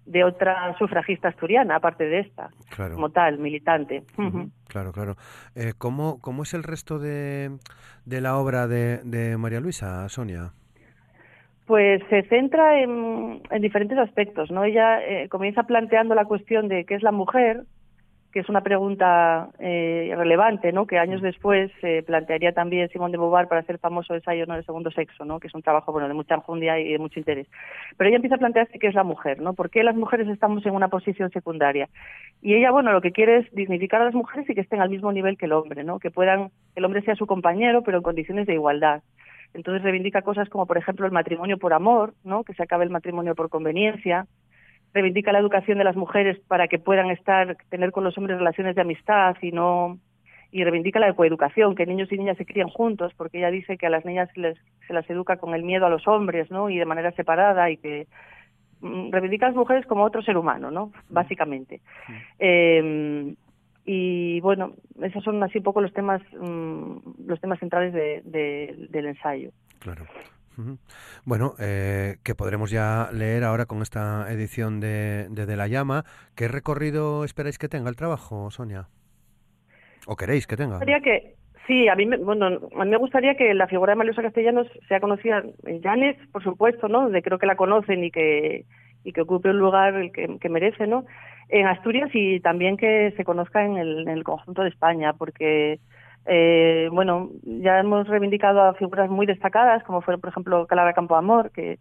de 0.05 0.23
otra 0.23 0.75
sufragista 0.77 1.29
asturiana, 1.29 1.75
aparte 1.75 2.05
de 2.05 2.19
esta, 2.19 2.49
como 2.93 3.09
tal, 3.09 3.37
militante. 3.37 4.03
Claro, 4.67 4.91
claro. 4.91 5.15
Eh, 5.55 5.73
¿cómo, 5.77 6.19
¿Cómo 6.21 6.43
es 6.43 6.53
el 6.53 6.63
resto 6.63 6.99
de, 6.99 7.57
de 8.05 8.21
la 8.21 8.37
obra 8.37 8.67
de, 8.67 8.97
de 9.03 9.37
María 9.37 9.59
Luisa, 9.59 10.07
Sonia? 10.09 10.53
Pues 11.71 12.03
se 12.09 12.23
centra 12.23 12.81
en, 12.81 13.41
en 13.49 13.61
diferentes 13.61 13.97
aspectos, 13.97 14.51
¿no? 14.51 14.65
Ella 14.65 14.99
eh, 15.07 15.29
comienza 15.29 15.63
planteando 15.63 16.15
la 16.15 16.25
cuestión 16.25 16.67
de 16.67 16.83
qué 16.83 16.95
es 16.95 17.01
la 17.01 17.13
mujer, 17.13 17.63
que 18.33 18.41
es 18.41 18.49
una 18.49 18.59
pregunta 18.59 19.47
eh, 19.57 20.13
relevante, 20.17 20.73
¿no? 20.73 20.85
Que 20.85 20.99
años 20.99 21.21
después 21.21 21.71
eh, 21.81 22.03
plantearía 22.05 22.51
también 22.51 22.89
Simón 22.89 23.13
de 23.13 23.17
Beauvoir 23.17 23.47
para 23.47 23.61
hacer 23.61 23.77
famoso 23.77 24.13
ensayo 24.13 24.45
no 24.47 24.55
del 24.55 24.65
segundo 24.65 24.91
sexo, 24.91 25.23
¿no? 25.23 25.39
Que 25.39 25.47
es 25.47 25.55
un 25.55 25.61
trabajo 25.61 25.93
bueno 25.93 26.09
de 26.09 26.13
mucha 26.13 26.35
enjundia 26.35 26.77
y 26.77 26.91
de 26.91 26.99
mucho 26.99 27.19
interés. 27.19 27.47
Pero 27.95 28.09
ella 28.09 28.17
empieza 28.17 28.35
a 28.35 28.39
plantearse 28.39 28.77
qué 28.77 28.87
es 28.87 28.93
la 28.93 29.05
mujer, 29.05 29.39
¿no? 29.39 29.53
¿Por 29.53 29.69
qué 29.69 29.81
las 29.81 29.95
mujeres 29.95 30.27
estamos 30.27 30.65
en 30.65 30.75
una 30.75 30.89
posición 30.89 31.29
secundaria? 31.31 31.87
Y 32.41 32.53
ella, 32.53 32.71
bueno, 32.71 32.91
lo 32.91 32.99
que 32.99 33.13
quiere 33.13 33.37
es 33.37 33.51
dignificar 33.53 34.01
a 34.01 34.05
las 34.05 34.13
mujeres 34.13 34.49
y 34.49 34.55
que 34.55 34.59
estén 34.59 34.81
al 34.81 34.89
mismo 34.89 35.13
nivel 35.13 35.37
que 35.37 35.45
el 35.45 35.53
hombre, 35.53 35.85
¿no? 35.85 35.99
Que 35.99 36.11
puedan, 36.11 36.49
que 36.49 36.81
el 36.81 36.83
hombre 36.83 37.01
sea 37.03 37.15
su 37.15 37.27
compañero, 37.27 37.81
pero 37.81 37.95
en 37.95 38.03
condiciones 38.03 38.45
de 38.45 38.55
igualdad. 38.55 39.03
Entonces 39.53 39.83
reivindica 39.83 40.21
cosas 40.21 40.49
como, 40.49 40.65
por 40.65 40.77
ejemplo, 40.77 41.05
el 41.05 41.11
matrimonio 41.11 41.57
por 41.57 41.73
amor, 41.73 42.13
¿no? 42.23 42.43
Que 42.43 42.53
se 42.53 42.63
acabe 42.63 42.85
el 42.85 42.89
matrimonio 42.89 43.35
por 43.35 43.49
conveniencia, 43.49 44.27
reivindica 44.93 45.31
la 45.31 45.39
educación 45.39 45.77
de 45.77 45.83
las 45.83 45.95
mujeres 45.95 46.39
para 46.47 46.67
que 46.67 46.79
puedan 46.79 47.09
estar 47.11 47.57
tener 47.69 47.91
con 47.91 48.03
los 48.03 48.17
hombres 48.17 48.37
relaciones 48.37 48.75
de 48.75 48.81
amistad 48.81 49.35
y 49.41 49.51
no 49.51 49.97
y 50.53 50.65
reivindica 50.65 50.99
la 50.99 51.13
coeducación, 51.13 51.75
que 51.75 51.85
niños 51.85 52.11
y 52.11 52.17
niñas 52.17 52.37
se 52.37 52.45
críen 52.45 52.67
juntos, 52.67 53.13
porque 53.15 53.37
ella 53.37 53.49
dice 53.51 53.77
que 53.77 53.87
a 53.87 53.89
las 53.89 54.03
niñas 54.03 54.29
se, 54.33 54.41
les, 54.41 54.57
se 54.85 54.93
las 54.93 55.09
educa 55.09 55.37
con 55.37 55.55
el 55.55 55.63
miedo 55.63 55.85
a 55.85 55.89
los 55.89 56.05
hombres, 56.09 56.51
¿no? 56.51 56.69
Y 56.69 56.77
de 56.77 56.85
manera 56.85 57.13
separada 57.13 57.69
y 57.69 57.77
que 57.77 58.07
mm, 58.81 59.11
reivindica 59.11 59.45
a 59.45 59.49
las 59.49 59.55
mujeres 59.55 59.85
como 59.85 60.03
otro 60.03 60.21
ser 60.21 60.35
humano, 60.35 60.69
¿no? 60.69 60.91
Básicamente. 61.09 61.79
Eh, 62.37 63.33
y 63.85 64.39
bueno, 64.41 64.73
esos 65.01 65.23
son 65.23 65.41
así 65.43 65.59
un 65.59 65.63
poco 65.63 65.81
los 65.81 65.93
temas 65.93 66.21
mmm, 66.33 66.97
los 67.25 67.39
temas 67.39 67.59
centrales 67.59 67.93
de, 67.93 68.21
de, 68.25 68.87
del 68.89 69.07
ensayo. 69.07 69.51
Claro. 69.79 70.05
Bueno, 71.25 71.53
eh, 71.59 72.17
que 72.23 72.35
podremos 72.35 72.71
ya 72.71 73.09
leer 73.13 73.43
ahora 73.43 73.65
con 73.65 73.81
esta 73.81 74.31
edición 74.31 74.79
de, 74.79 75.27
de, 75.29 75.45
de, 75.45 75.55
La 75.55 75.67
Llama. 75.67 76.03
¿Qué 76.35 76.47
recorrido 76.47 77.23
esperáis 77.23 77.57
que 77.57 77.69
tenga 77.69 77.89
el 77.89 77.95
trabajo, 77.95 78.51
Sonia? 78.51 78.87
¿O 80.07 80.15
queréis 80.15 80.47
que 80.47 80.57
tenga? 80.57 80.79
Que, 80.79 81.35
sí, 81.67 81.87
a 81.87 81.95
mí, 81.95 82.05
me, 82.05 82.17
bueno, 82.17 82.47
a 82.47 82.85
mí 82.85 82.91
me 82.91 82.97
gustaría 82.97 83.35
que 83.35 83.53
la 83.53 83.67
figura 83.67 83.93
de 83.93 83.97
Mariosa 83.97 84.21
Castellanos 84.21 84.67
sea 84.87 84.99
conocida 84.99 85.43
en 85.65 85.81
Llanes, 85.81 86.17
por 86.31 86.43
supuesto, 86.43 86.87
¿no? 86.87 87.09
De 87.09 87.21
creo 87.21 87.39
que 87.39 87.47
la 87.47 87.55
conocen 87.55 88.03
y 88.03 88.11
que, 88.11 88.65
y 89.03 89.13
que 89.13 89.21
ocupe 89.21 89.49
un 89.49 89.59
lugar 89.59 89.95
el 89.95 90.11
que, 90.11 90.37
que 90.39 90.49
merece, 90.49 90.85
¿no? 90.85 91.05
En 91.51 91.67
Asturias 91.67 92.09
y 92.13 92.39
también 92.39 92.77
que 92.77 93.13
se 93.17 93.25
conozca 93.25 93.65
en 93.65 93.77
el, 93.77 93.99
en 93.99 94.09
el 94.09 94.23
conjunto 94.23 94.63
de 94.63 94.69
España, 94.69 95.13
porque 95.13 95.79
eh, 96.25 96.87
bueno, 96.91 97.29
ya 97.43 97.79
hemos 97.79 98.07
reivindicado 98.07 98.61
a 98.61 98.73
figuras 98.75 99.09
muy 99.09 99.25
destacadas, 99.25 99.83
como 99.83 100.01
fue, 100.01 100.17
por 100.17 100.29
ejemplo, 100.29 100.65
Calara 100.65 100.93
Campoamor, 100.93 101.51
que 101.51 101.77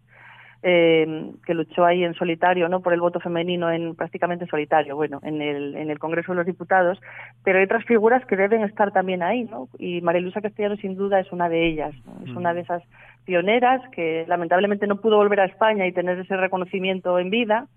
eh, 0.63 1.31
que 1.43 1.55
luchó 1.55 1.85
ahí 1.85 2.03
en 2.03 2.13
solitario, 2.13 2.69
¿no? 2.69 2.81
Por 2.81 2.93
el 2.93 3.01
voto 3.01 3.19
femenino 3.19 3.71
en 3.71 3.95
prácticamente 3.95 4.45
solitario, 4.45 4.95
bueno, 4.95 5.19
en 5.23 5.41
el, 5.41 5.75
en 5.75 5.89
el 5.89 5.97
Congreso 5.97 6.33
de 6.33 6.35
los 6.35 6.45
Diputados, 6.45 7.01
pero 7.43 7.57
hay 7.57 7.65
otras 7.65 7.83
figuras 7.85 8.23
que 8.25 8.35
deben 8.35 8.61
estar 8.63 8.91
también 8.91 9.23
ahí, 9.23 9.45
¿no? 9.45 9.69
Y 9.79 10.01
María 10.01 10.21
Luisa 10.21 10.41
Castellano 10.41 10.75
sin 10.75 10.95
duda 10.95 11.19
es 11.19 11.31
una 11.31 11.49
de 11.49 11.65
ellas, 11.65 11.95
¿no? 12.05 12.23
Es 12.25 12.35
una 12.35 12.53
de 12.53 12.61
esas 12.61 12.83
pioneras 13.25 13.81
que 13.91 14.25
lamentablemente 14.27 14.85
no 14.85 14.97
pudo 14.97 15.17
volver 15.17 15.39
a 15.39 15.45
España 15.45 15.87
y 15.87 15.93
tener 15.93 16.19
ese 16.19 16.37
reconocimiento 16.37 17.17
en 17.17 17.31
vida, 17.31 17.67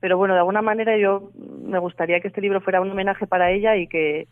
pero 0.00 0.16
bueno, 0.16 0.34
de 0.34 0.40
alguna 0.40 0.62
manera 0.62 0.96
yo 0.98 1.30
me 1.62 1.78
gustaría 1.78 2.20
que 2.20 2.28
este 2.28 2.40
libro 2.40 2.60
fuera 2.60 2.80
un 2.80 2.90
homenaje 2.90 3.26
para 3.26 3.50
ella 3.50 3.76
y 3.76 3.86
que 3.86 4.28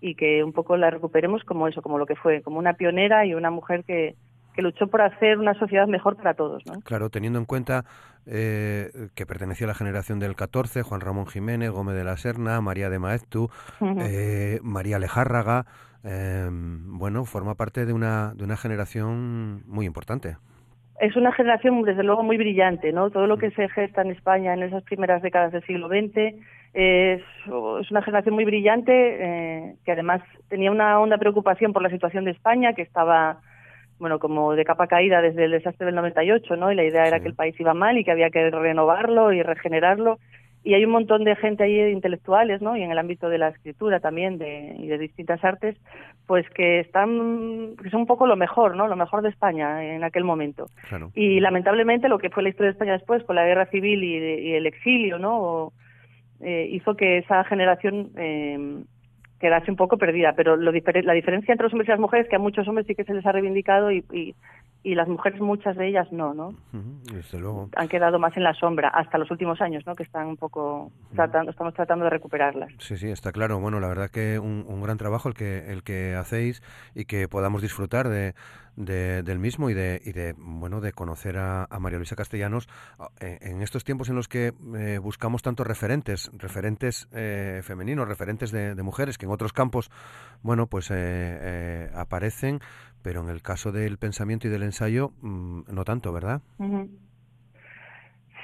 y 0.00 0.16
que 0.16 0.44
un 0.44 0.52
poco 0.52 0.76
la 0.76 0.90
recuperemos 0.90 1.44
como 1.44 1.66
eso, 1.66 1.80
como 1.80 1.96
lo 1.96 2.04
que 2.04 2.14
fue, 2.14 2.42
como 2.42 2.58
una 2.58 2.74
pionera 2.74 3.24
y 3.24 3.32
una 3.32 3.50
mujer 3.50 3.84
que, 3.84 4.16
que 4.54 4.60
luchó 4.60 4.86
por 4.86 5.00
hacer 5.00 5.38
una 5.38 5.54
sociedad 5.54 5.86
mejor 5.86 6.16
para 6.16 6.34
todos. 6.34 6.62
¿no? 6.66 6.80
Claro, 6.82 7.08
teniendo 7.08 7.38
en 7.38 7.46
cuenta 7.46 7.86
eh, 8.26 8.90
que 9.14 9.24
pertenecía 9.26 9.66
a 9.66 9.68
la 9.68 9.74
generación 9.74 10.18
del 10.18 10.36
14, 10.36 10.82
Juan 10.82 11.00
Ramón 11.00 11.26
Jiménez, 11.26 11.70
Gómez 11.70 11.96
de 11.96 12.04
la 12.04 12.18
Serna, 12.18 12.60
María 12.60 12.90
de 12.90 12.98
Maeztu, 12.98 13.44
uh 13.44 13.48
-huh. 13.80 14.02
eh, 14.02 14.60
María 14.62 14.98
Lejárraga, 14.98 15.64
eh, 16.04 16.48
bueno, 16.50 17.24
forma 17.24 17.54
parte 17.54 17.86
de 17.86 17.92
una, 17.92 18.34
de 18.34 18.44
una 18.44 18.56
generación 18.56 19.62
muy 19.66 19.86
importante. 19.86 20.36
Es 21.00 21.16
una 21.16 21.32
generación, 21.32 21.82
desde 21.82 22.04
luego, 22.04 22.22
muy 22.22 22.36
brillante, 22.36 22.92
¿no? 22.92 23.10
Todo 23.10 23.26
lo 23.26 23.36
que 23.36 23.50
se 23.50 23.68
gesta 23.68 24.02
en 24.02 24.12
España 24.12 24.54
en 24.54 24.62
esas 24.62 24.82
primeras 24.84 25.22
décadas 25.22 25.52
del 25.52 25.64
siglo 25.64 25.88
XX 25.88 26.36
es, 26.72 27.20
es 27.80 27.90
una 27.90 28.02
generación 28.02 28.34
muy 28.34 28.44
brillante 28.44 28.92
eh, 28.92 29.74
que 29.84 29.92
además 29.92 30.22
tenía 30.48 30.70
una 30.70 31.00
honda 31.00 31.18
preocupación 31.18 31.72
por 31.72 31.82
la 31.82 31.90
situación 31.90 32.24
de 32.24 32.30
España, 32.30 32.74
que 32.74 32.82
estaba 32.82 33.38
bueno, 33.98 34.18
como 34.18 34.54
de 34.54 34.64
capa 34.64 34.86
caída 34.86 35.22
desde 35.22 35.44
el 35.44 35.52
desastre 35.52 35.86
del 35.86 35.94
98, 35.94 36.56
¿no? 36.56 36.70
Y 36.70 36.74
la 36.74 36.84
idea 36.84 37.06
era 37.06 37.18
sí. 37.18 37.22
que 37.22 37.28
el 37.28 37.34
país 37.34 37.58
iba 37.58 37.74
mal 37.74 37.96
y 37.96 38.04
que 38.04 38.10
había 38.10 38.30
que 38.30 38.50
renovarlo 38.50 39.32
y 39.32 39.42
regenerarlo. 39.42 40.18
Y 40.64 40.74
hay 40.74 40.84
un 40.84 40.92
montón 40.92 41.24
de 41.24 41.36
gente 41.36 41.62
ahí, 41.62 41.78
intelectuales, 41.92 42.62
¿no? 42.62 42.76
Y 42.76 42.82
en 42.82 42.90
el 42.90 42.98
ámbito 42.98 43.28
de 43.28 43.38
la 43.38 43.48
escritura 43.48 44.00
también 44.00 44.38
de, 44.38 44.74
y 44.78 44.86
de 44.86 44.98
distintas 44.98 45.44
artes, 45.44 45.76
pues 46.26 46.48
que 46.50 46.80
están, 46.80 47.76
que 47.82 47.90
son 47.90 48.00
un 48.00 48.06
poco 48.06 48.26
lo 48.26 48.34
mejor, 48.34 48.74
¿no? 48.74 48.88
Lo 48.88 48.96
mejor 48.96 49.22
de 49.22 49.28
España 49.28 49.84
en 49.84 50.02
aquel 50.02 50.24
momento. 50.24 50.66
Claro. 50.88 51.10
Y 51.14 51.38
lamentablemente 51.40 52.08
lo 52.08 52.18
que 52.18 52.30
fue 52.30 52.42
la 52.42 52.48
historia 52.48 52.70
de 52.70 52.72
España 52.72 52.92
después, 52.92 53.22
con 53.24 53.36
la 53.36 53.44
guerra 53.44 53.66
civil 53.66 54.02
y, 54.02 54.18
de, 54.18 54.40
y 54.40 54.52
el 54.54 54.66
exilio, 54.66 55.18
¿no? 55.18 55.38
O, 55.38 55.72
eh, 56.40 56.68
hizo 56.70 56.94
que 56.94 57.18
esa 57.18 57.44
generación 57.44 58.10
eh, 58.16 58.82
quedase 59.40 59.70
un 59.70 59.76
poco 59.76 59.98
perdida, 59.98 60.32
pero 60.34 60.56
lo 60.56 60.72
difer 60.72 61.04
la 61.04 61.12
diferencia 61.12 61.52
entre 61.52 61.64
los 61.64 61.72
hombres 61.72 61.88
y 61.88 61.92
las 61.92 62.00
mujeres 62.00 62.24
es 62.24 62.30
que 62.30 62.36
a 62.36 62.40
muchos 62.40 62.66
hombres 62.66 62.86
sí 62.86 62.94
que 62.94 63.04
se 63.04 63.14
les 63.14 63.24
ha 63.24 63.32
reivindicado 63.32 63.92
y, 63.92 64.04
y, 64.12 64.34
y 64.84 64.94
las 64.94 65.08
mujeres, 65.08 65.40
muchas 65.40 65.76
de 65.76 65.88
ellas 65.88 66.06
no, 66.12 66.34
¿no? 66.34 66.48
Uh 66.48 66.76
-huh, 66.76 67.12
desde 67.12 67.38
luego. 67.40 67.70
Han 67.74 67.88
quedado 67.88 68.18
más 68.18 68.36
en 68.36 68.44
la 68.44 68.52
sombra 68.54 68.88
hasta 68.88 69.18
los 69.18 69.30
últimos 69.30 69.60
años, 69.60 69.84
¿no? 69.86 69.94
Que 69.94 70.02
están 70.02 70.26
un 70.28 70.36
poco 70.36 70.92
tratando, 71.14 71.50
estamos 71.50 71.74
tratando 71.74 72.04
de 72.04 72.10
recuperarlas. 72.10 72.70
Sí, 72.78 72.96
sí, 72.98 73.08
está 73.08 73.32
claro. 73.32 73.58
Bueno, 73.58 73.80
la 73.80 73.88
verdad 73.88 74.10
que 74.10 74.38
un, 74.38 74.64
un 74.68 74.82
gran 74.82 74.98
trabajo 74.98 75.28
el 75.28 75.34
que 75.34 75.72
el 75.72 75.82
que 75.82 76.14
hacéis 76.14 76.62
y 76.94 77.06
que 77.06 77.28
podamos 77.28 77.62
disfrutar 77.62 78.08
de, 78.08 78.34
de, 78.76 79.22
del 79.22 79.38
mismo 79.38 79.70
y 79.70 79.74
de, 79.74 80.00
y 80.04 80.12
de 80.12 80.34
bueno 80.36 80.80
de 80.80 80.92
conocer 80.92 81.38
a, 81.38 81.64
a 81.64 81.78
María 81.78 81.98
Luisa 81.98 82.16
Castellanos 82.16 82.68
en, 83.20 83.38
en, 83.40 83.62
estos 83.62 83.84
tiempos 83.84 84.08
en 84.08 84.16
los 84.16 84.28
que 84.28 84.52
eh, 84.76 84.98
buscamos 84.98 85.42
tantos 85.42 85.66
referentes, 85.66 86.30
referentes 86.36 87.08
eh, 87.12 87.60
femeninos, 87.62 88.08
referentes 88.08 88.50
de, 88.50 88.74
de, 88.74 88.82
mujeres 88.82 89.18
que 89.18 89.26
en 89.26 89.32
otros 89.32 89.52
campos, 89.52 89.90
bueno, 90.42 90.66
pues 90.66 90.90
eh, 90.90 90.94
eh 90.96 91.90
aparecen, 91.94 92.60
pero 93.04 93.20
en 93.20 93.28
el 93.28 93.42
caso 93.42 93.70
del 93.70 93.98
pensamiento 93.98 94.48
y 94.48 94.50
del 94.50 94.62
ensayo, 94.62 95.12
mmm, 95.20 95.60
no 95.70 95.84
tanto, 95.84 96.10
¿verdad? 96.10 96.40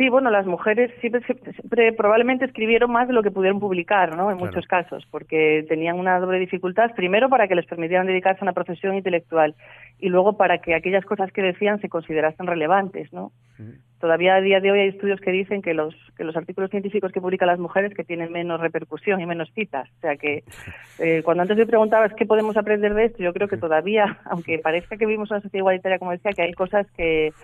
Sí, 0.00 0.08
bueno, 0.08 0.30
las 0.30 0.46
mujeres 0.46 0.90
siempre, 1.02 1.20
siempre, 1.26 1.92
probablemente 1.92 2.46
escribieron 2.46 2.90
más 2.90 3.06
de 3.06 3.12
lo 3.12 3.22
que 3.22 3.30
pudieron 3.30 3.60
publicar, 3.60 4.16
¿no? 4.16 4.30
En 4.30 4.38
claro. 4.38 4.50
muchos 4.50 4.66
casos, 4.66 5.06
porque 5.10 5.66
tenían 5.68 5.98
una 5.98 6.18
doble 6.18 6.38
dificultad. 6.38 6.92
Primero, 6.96 7.28
para 7.28 7.46
que 7.46 7.54
les 7.54 7.66
permitieran 7.66 8.06
dedicarse 8.06 8.40
a 8.40 8.44
una 8.44 8.54
profesión 8.54 8.94
intelectual 8.94 9.54
y 9.98 10.08
luego 10.08 10.38
para 10.38 10.56
que 10.56 10.74
aquellas 10.74 11.04
cosas 11.04 11.30
que 11.32 11.42
decían 11.42 11.82
se 11.82 11.90
considerasen 11.90 12.46
relevantes, 12.46 13.12
¿no? 13.12 13.24
Uh 13.58 13.62
-huh. 13.62 13.78
Todavía 14.00 14.36
a 14.36 14.40
día 14.40 14.60
de 14.60 14.72
hoy 14.72 14.78
hay 14.80 14.88
estudios 14.88 15.20
que 15.20 15.32
dicen 15.32 15.60
que 15.60 15.74
los 15.74 15.94
que 16.16 16.24
los 16.24 16.34
artículos 16.34 16.70
científicos 16.70 17.12
que 17.12 17.20
publican 17.20 17.48
las 17.48 17.58
mujeres 17.58 17.92
que 17.92 18.02
tienen 18.02 18.32
menos 18.32 18.58
repercusión 18.58 19.20
y 19.20 19.26
menos 19.26 19.52
citas. 19.52 19.86
O 19.98 20.00
sea 20.00 20.16
que 20.16 20.44
eh, 20.98 21.20
cuando 21.22 21.42
antes 21.42 21.58
me 21.58 21.66
preguntabas 21.66 22.14
qué 22.14 22.24
podemos 22.24 22.56
aprender 22.56 22.94
de 22.94 23.04
esto, 23.04 23.22
yo 23.22 23.34
creo 23.34 23.48
que 23.48 23.58
todavía, 23.58 24.18
aunque 24.24 24.60
parezca 24.60 24.96
que 24.96 25.04
vivimos 25.04 25.30
una 25.30 25.42
sociedad 25.42 25.60
igualitaria, 25.60 25.98
como 25.98 26.12
decía, 26.12 26.32
que 26.32 26.40
hay 26.40 26.54
cosas 26.54 26.90
que 26.96 27.34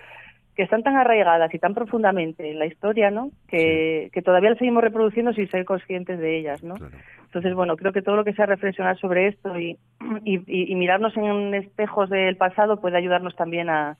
que 0.57 0.63
están 0.63 0.81
tan 0.81 0.95
arraigadas 0.95 1.53
y 1.53 1.59
tan 1.59 1.75
profundamente 1.75 2.49
en 2.49 2.57
la 2.57 2.65
historia, 2.65 3.11
¿no? 3.11 3.29
Que, 3.47 4.05
sí. 4.05 4.11
que 4.11 4.21
todavía 4.23 4.49
las 4.49 4.57
seguimos 4.57 4.83
reproduciendo 4.83 5.31
sin 5.31 5.47
ser 5.51 5.63
conscientes 5.65 6.17
de 6.19 6.39
ellas, 6.39 6.63
¿no? 6.63 6.73
Claro. 6.73 6.97
Entonces, 7.25 7.53
bueno, 7.53 7.77
creo 7.77 7.93
que 7.93 8.01
todo 8.01 8.15
lo 8.15 8.23
que 8.23 8.33
sea 8.33 8.47
reflexionar 8.47 8.97
sobre 8.97 9.27
esto 9.27 9.59
y, 9.59 9.77
y, 10.25 10.41
y 10.47 10.75
mirarnos 10.75 11.15
en 11.15 11.53
espejos 11.53 12.09
del 12.09 12.37
pasado 12.37 12.81
puede 12.81 12.97
ayudarnos 12.97 13.35
también 13.35 13.69
a, 13.69 13.97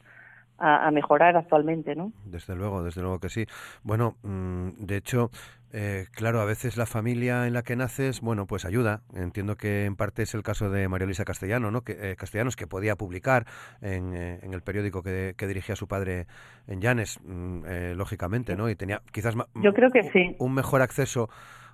a, 0.57 0.91
mejorar 0.91 1.37
actualmente, 1.37 1.95
¿no? 1.95 2.11
Desde 2.25 2.55
luego, 2.55 2.83
desde 2.83 3.01
luego 3.01 3.19
que 3.19 3.29
sí. 3.29 3.45
Bueno, 3.83 4.15
mmm, 4.23 4.69
de 4.79 4.97
hecho, 4.97 5.29
eh, 5.73 6.05
claro, 6.11 6.39
a 6.39 6.45
veces 6.45 6.77
la 6.77 6.85
familia 6.85 7.45
en 7.45 7.53
la 7.53 7.61
que 7.61 7.75
naces, 7.75 8.21
bueno, 8.21 8.45
pues 8.45 8.65
ayuda. 8.65 9.01
Entiendo 9.13 9.55
que 9.55 9.85
en 9.85 9.95
parte 9.95 10.23
es 10.23 10.33
el 10.33 10.43
caso 10.43 10.69
de 10.69 10.87
María 10.87 11.05
Luisa 11.05 11.25
Castellano, 11.25 11.71
¿no? 11.71 11.81
Que, 11.81 12.11
eh, 12.11 12.15
Castellanos, 12.15 12.55
que 12.55 12.67
podía 12.67 12.95
publicar 12.95 13.45
en, 13.81 14.13
eh, 14.13 14.39
en 14.43 14.53
el 14.53 14.61
periódico 14.61 15.03
que, 15.03 15.33
que, 15.37 15.47
dirigía 15.47 15.75
su 15.75 15.87
padre 15.87 16.25
en 16.67 16.79
Llanes, 16.79 17.19
mmm, 17.23 17.63
lógicamente, 17.95 18.55
¿no? 18.55 18.69
Y 18.69 18.75
tenía 18.75 19.01
quizás 19.11 19.35
Yo 19.55 19.73
creo 19.73 19.91
que 19.91 20.03
sí. 20.03 20.35
un 20.39 20.53
mejor 20.53 20.81
acceso 20.81 21.29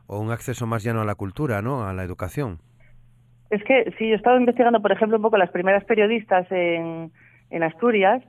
o 0.08 0.20
un 0.20 0.32
acceso 0.32 0.66
más 0.66 0.84
llano 0.84 1.02
a 1.02 1.06
la 1.06 1.16
cultura, 1.16 1.62
¿no? 1.62 1.88
A 1.88 1.94
la 1.94 2.04
educación. 2.04 2.60
Es 3.50 3.64
que 3.64 3.94
sí, 3.98 4.08
yo 4.08 4.14
he 4.14 4.18
estado 4.18 4.40
investigando, 4.40 4.82
por 4.82 4.92
ejemplo, 4.92 5.18
un 5.18 5.24
poco 5.24 5.38
las 5.38 5.52
primeras 5.52 5.86
periodistas 5.86 6.52
en 6.52 7.12
en 7.54 7.62
Asturias. 7.62 8.24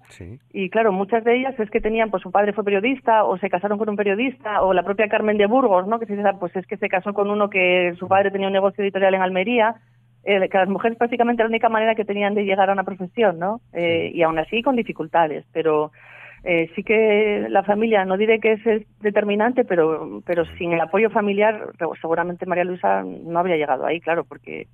Y 0.52 0.68
claro, 0.68 0.92
muchas 0.92 1.24
de 1.24 1.36
ellas 1.36 1.58
es 1.58 1.70
que 1.70 1.80
tenían, 1.80 2.10
pues 2.10 2.22
su 2.22 2.30
padre 2.30 2.52
fue 2.52 2.62
periodista 2.62 3.24
o 3.24 3.38
se 3.38 3.48
casaron 3.48 3.78
con 3.78 3.88
un 3.88 3.96
periodista 3.96 4.62
o 4.62 4.74
la 4.74 4.82
propia 4.82 5.08
Carmen 5.08 5.38
de 5.38 5.46
Burgos, 5.46 5.86
¿no? 5.86 5.98
Que 5.98 6.06
se 6.06 6.14
dice, 6.14 6.28
pues 6.38 6.54
es 6.54 6.66
que 6.66 6.76
se 6.76 6.88
casó 6.88 7.14
con 7.14 7.30
uno 7.30 7.48
que 7.48 7.94
su 7.98 8.06
padre 8.06 8.30
tenía 8.30 8.48
un 8.48 8.52
negocio 8.52 8.84
editorial 8.84 9.14
en 9.14 9.22
Almería. 9.22 9.76
Eh, 10.26 10.48
que 10.48 10.56
las 10.56 10.70
mujeres 10.70 10.96
prácticamente 10.96 11.42
la 11.42 11.50
única 11.50 11.68
manera 11.68 11.94
que 11.94 12.06
tenían 12.06 12.34
de 12.34 12.44
llegar 12.44 12.70
a 12.70 12.72
una 12.72 12.84
profesión, 12.84 13.38
¿no? 13.38 13.60
Eh, 13.74 14.10
y 14.14 14.22
aún 14.22 14.38
así 14.38 14.62
con 14.62 14.74
dificultades, 14.74 15.44
pero 15.52 15.92
eh, 16.44 16.70
sí 16.74 16.82
que 16.82 17.46
la 17.50 17.62
familia, 17.62 18.06
no 18.06 18.16
diré 18.16 18.40
que 18.40 18.52
es 18.52 18.86
determinante, 19.00 19.64
pero, 19.64 20.22
pero 20.24 20.46
sin 20.56 20.72
el 20.72 20.80
apoyo 20.80 21.10
familiar 21.10 21.72
seguramente 22.00 22.46
María 22.46 22.64
Luisa 22.64 23.02
no 23.02 23.38
habría 23.38 23.58
llegado 23.58 23.84
ahí, 23.84 24.00
claro, 24.00 24.24
porque 24.24 24.66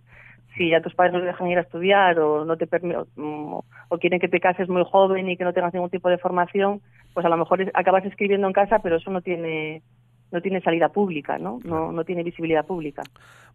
si 0.56 0.70
ya 0.70 0.80
tus 0.80 0.94
padres 0.94 1.14
no 1.14 1.20
te 1.20 1.26
dejan 1.26 1.48
ir 1.48 1.58
a 1.58 1.62
estudiar 1.62 2.18
o 2.18 2.44
no 2.44 2.56
te 2.56 2.68
o, 3.16 3.64
o 3.88 3.98
quieren 3.98 4.20
que 4.20 4.28
te 4.28 4.40
cases 4.40 4.68
muy 4.68 4.84
joven 4.84 5.28
y 5.28 5.36
que 5.36 5.44
no 5.44 5.52
tengas 5.52 5.72
ningún 5.72 5.90
tipo 5.90 6.08
de 6.08 6.18
formación, 6.18 6.80
pues 7.14 7.24
a 7.26 7.28
lo 7.28 7.36
mejor 7.36 7.70
acabas 7.74 8.04
escribiendo 8.04 8.46
en 8.46 8.52
casa, 8.52 8.80
pero 8.80 8.96
eso 8.96 9.10
no 9.10 9.20
tiene 9.20 9.82
no 10.32 10.40
tiene 10.40 10.60
salida 10.60 10.88
pública, 10.90 11.38
¿no? 11.38 11.58
No, 11.64 11.92
no 11.92 12.04
tiene 12.04 12.22
visibilidad 12.22 12.64
pública. 12.64 13.02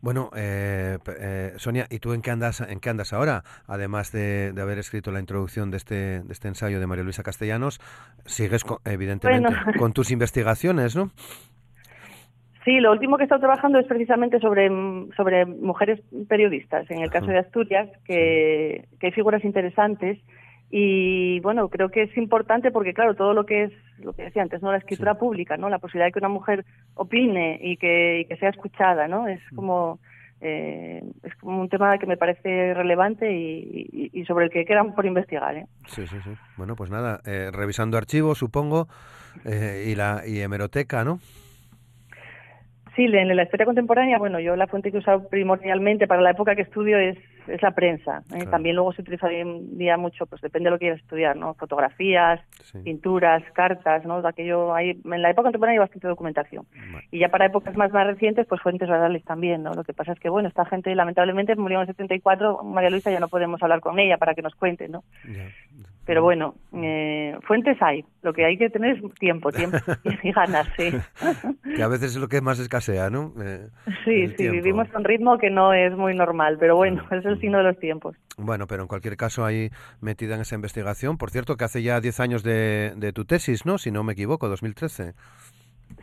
Bueno, 0.01 0.29
eh, 0.35 0.97
eh, 1.19 1.53
Sonia, 1.55 1.85
¿y 1.89 1.99
tú 1.99 2.13
en 2.13 2.21
qué 2.21 2.31
andas 2.31 2.61
en 2.61 2.79
qué 2.79 2.89
andas 2.89 3.13
ahora? 3.13 3.43
Además 3.65 4.11
de, 4.11 4.53
haber 4.59 4.77
escrito 4.77 5.11
la 5.11 5.19
introducción 5.19 5.71
de 5.71 5.77
este, 5.77 6.21
de 6.21 6.33
este 6.33 6.47
ensayo 6.47 6.79
de 6.79 6.87
María 6.87 7.03
Luisa 7.03 7.23
Castellanos, 7.23 7.79
sigues 8.25 8.63
evidentemente 8.83 9.53
con 9.79 9.93
tus 9.93 10.11
investigaciones, 10.11 10.95
¿no? 10.95 11.11
Sí, 12.65 12.79
lo 12.79 12.91
último 12.91 13.15
que 13.15 13.24
he 13.24 13.25
estado 13.25 13.41
trabajando 13.41 13.79
es 13.79 13.86
precisamente 13.86 14.39
sobre, 14.39 14.69
sobre 15.15 15.45
mujeres 15.45 16.01
periodistas. 16.27 16.89
En 16.89 17.01
el 17.01 17.12
caso 17.12 17.27
de 17.27 17.38
Asturias, 17.38 17.88
que, 18.05 18.86
que 19.00 19.07
hay 19.07 19.13
figuras 19.13 19.45
interesantes 19.45 20.17
y 20.72 21.39
bueno, 21.41 21.69
creo 21.69 21.89
que 21.89 22.03
es 22.03 22.17
importante 22.17 22.72
porque, 22.72 22.93
claro, 22.93 23.15
todo 23.15 23.34
lo 23.34 23.45
que 23.45 23.65
es, 23.65 23.72
lo 24.00 24.13
que 24.13 24.24
decía 24.24 24.41
antes, 24.41 24.62
¿no? 24.62 24.72
La 24.72 24.79
escritura 24.79 25.13
pública, 25.13 25.57
¿no? 25.57 25.69
La 25.69 25.79
posibilidad 25.79 26.07
de 26.07 26.12
que 26.12 26.19
una 26.19 26.27
mujer 26.27 26.65
opine 26.95 27.60
y 27.62 27.77
que, 27.77 28.25
que 28.27 28.36
sea 28.38 28.50
escuchada, 28.50 29.07
¿no? 29.07 29.27
Es 29.27 29.39
mm. 29.51 29.55
como, 29.55 30.00
eh, 30.41 31.03
es 31.24 31.36
como 31.36 31.62
un 31.62 31.69
tema 31.69 31.98
que 32.00 32.07
me 32.07 32.17
parece 32.17 32.74
relevante 32.74 33.31
y, 33.31 34.25
sobre 34.25 34.45
el 34.45 34.51
que 34.51 34.65
quedan 34.65 34.95
por 34.95 35.05
investigar, 35.05 35.55
¿eh? 35.55 35.67
Sí, 35.86 36.07
sí, 36.07 36.17
sí. 36.24 36.31
Bueno, 36.57 36.75
pues 36.75 36.89
nada, 36.89 37.22
eh, 37.25 37.51
revisando 37.53 37.98
archivos, 37.98 38.39
supongo, 38.39 38.88
eh, 39.45 39.86
y 39.88 39.95
la 39.95 40.24
y 40.25 40.41
hemeroteca, 40.41 41.03
¿no? 41.03 41.19
Sí, 42.95 43.03
en 43.03 43.35
la 43.35 43.43
historia 43.43 43.65
contemporánea, 43.65 44.17
bueno, 44.17 44.39
yo 44.39 44.55
la 44.55 44.67
fuente 44.67 44.89
que 44.89 44.97
he 44.97 44.99
usado 45.01 45.27
primordialmente 45.27 46.07
para 46.07 46.21
la 46.21 46.31
época 46.31 46.55
que 46.55 46.61
estudio 46.61 46.97
es, 46.97 47.17
es 47.45 47.61
la 47.61 47.71
prensa. 47.71 48.23
¿eh? 48.33 48.45
También 48.49 48.77
luego 48.77 48.93
se 48.93 49.01
utiliza 49.01 49.27
hoy 49.27 49.35
en 49.35 49.77
día 49.77 49.97
mucho, 49.97 50.25
pues 50.25 50.41
depende 50.41 50.67
de 50.67 50.71
lo 50.71 50.77
que 50.77 50.85
quieras 50.85 51.01
estudiar, 51.01 51.35
¿no? 51.35 51.55
Fotografías, 51.55 52.39
pinturas, 52.85 53.43
cartas, 53.51 54.05
¿no? 54.05 54.25
Aquello, 54.25 54.73
hay, 54.73 54.91
en 54.91 55.21
la 55.21 55.29
época 55.29 55.47
contemporánea 55.47 55.81
hay 55.81 55.85
bastante 55.85 56.07
documentación. 56.07 56.65
Y 57.11 57.19
ya 57.19 57.27
para 57.27 57.47
épocas 57.47 57.75
más, 57.75 57.91
más 57.91 58.07
recientes, 58.07 58.47
pues 58.47 58.61
fuentes 58.61 58.89
orales 58.89 59.25
también, 59.25 59.63
¿no? 59.63 59.73
Lo 59.73 59.83
que 59.83 59.93
pasa 59.93 60.13
es 60.13 60.19
que, 60.19 60.29
bueno, 60.29 60.47
esta 60.47 60.63
gente 60.63 60.95
lamentablemente 60.95 61.53
murió 61.57 61.79
en 61.79 61.81
el 61.81 61.87
74, 61.87 62.63
María 62.63 62.89
Luisa 62.89 63.11
ya 63.11 63.19
no 63.19 63.27
podemos 63.27 63.61
hablar 63.61 63.81
con 63.81 63.99
ella 63.99 64.17
para 64.17 64.35
que 64.35 64.41
nos 64.41 64.55
cuente, 64.55 64.87
¿no? 64.87 65.03
Pero 66.05 66.21
bueno, 66.21 66.55
eh, 66.74 67.35
fuentes 67.47 67.81
hay. 67.81 68.05
Lo 68.21 68.33
que 68.33 68.45
hay 68.45 68.57
que 68.57 68.69
tener 68.69 68.97
es 68.97 69.13
tiempo, 69.15 69.51
tiempo 69.51 69.77
y 70.24 70.31
ganas, 70.31 70.67
sí. 70.77 70.91
que 71.75 71.83
a 71.83 71.88
veces 71.88 72.12
es 72.12 72.17
lo 72.17 72.27
que 72.27 72.41
más 72.41 72.59
escasea, 72.59 73.09
¿no? 73.09 73.33
Eh, 73.41 73.67
sí, 74.03 74.27
sí, 74.38 74.50
vivimos 74.50 74.88
a 74.93 74.97
un 74.97 75.03
ritmo 75.03 75.38
que 75.38 75.50
no 75.50 75.74
es 75.74 75.95
muy 75.95 76.15
normal, 76.15 76.57
pero 76.59 76.75
bueno, 76.75 77.03
es 77.12 77.25
el 77.25 77.39
signo 77.39 77.57
de 77.57 77.63
los 77.65 77.79
tiempos. 77.79 78.15
Bueno, 78.38 78.67
pero 78.67 78.83
en 78.83 78.88
cualquier 78.88 79.17
caso 79.17 79.45
ahí 79.45 79.69
metida 80.00 80.35
en 80.35 80.41
esa 80.41 80.55
investigación. 80.55 81.17
Por 81.17 81.31
cierto, 81.31 81.55
que 81.57 81.65
hace 81.65 81.81
ya 81.81 82.00
10 82.00 82.19
años 82.19 82.43
de, 82.43 82.93
de 82.95 83.12
tu 83.12 83.25
tesis, 83.25 83.65
¿no? 83.65 83.77
Si 83.77 83.91
no 83.91 84.03
me 84.03 84.13
equivoco, 84.13 84.47
2013. 84.47 85.13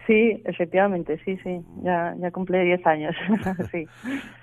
Sí, 0.06 0.42
efectivamente, 0.44 1.21
sí, 1.25 1.38
sí, 1.44 1.61
ya, 1.82 2.14
ya 2.18 2.30
cumple 2.32 2.64
10 2.64 2.85
años, 2.87 3.14
sí. 3.71 3.87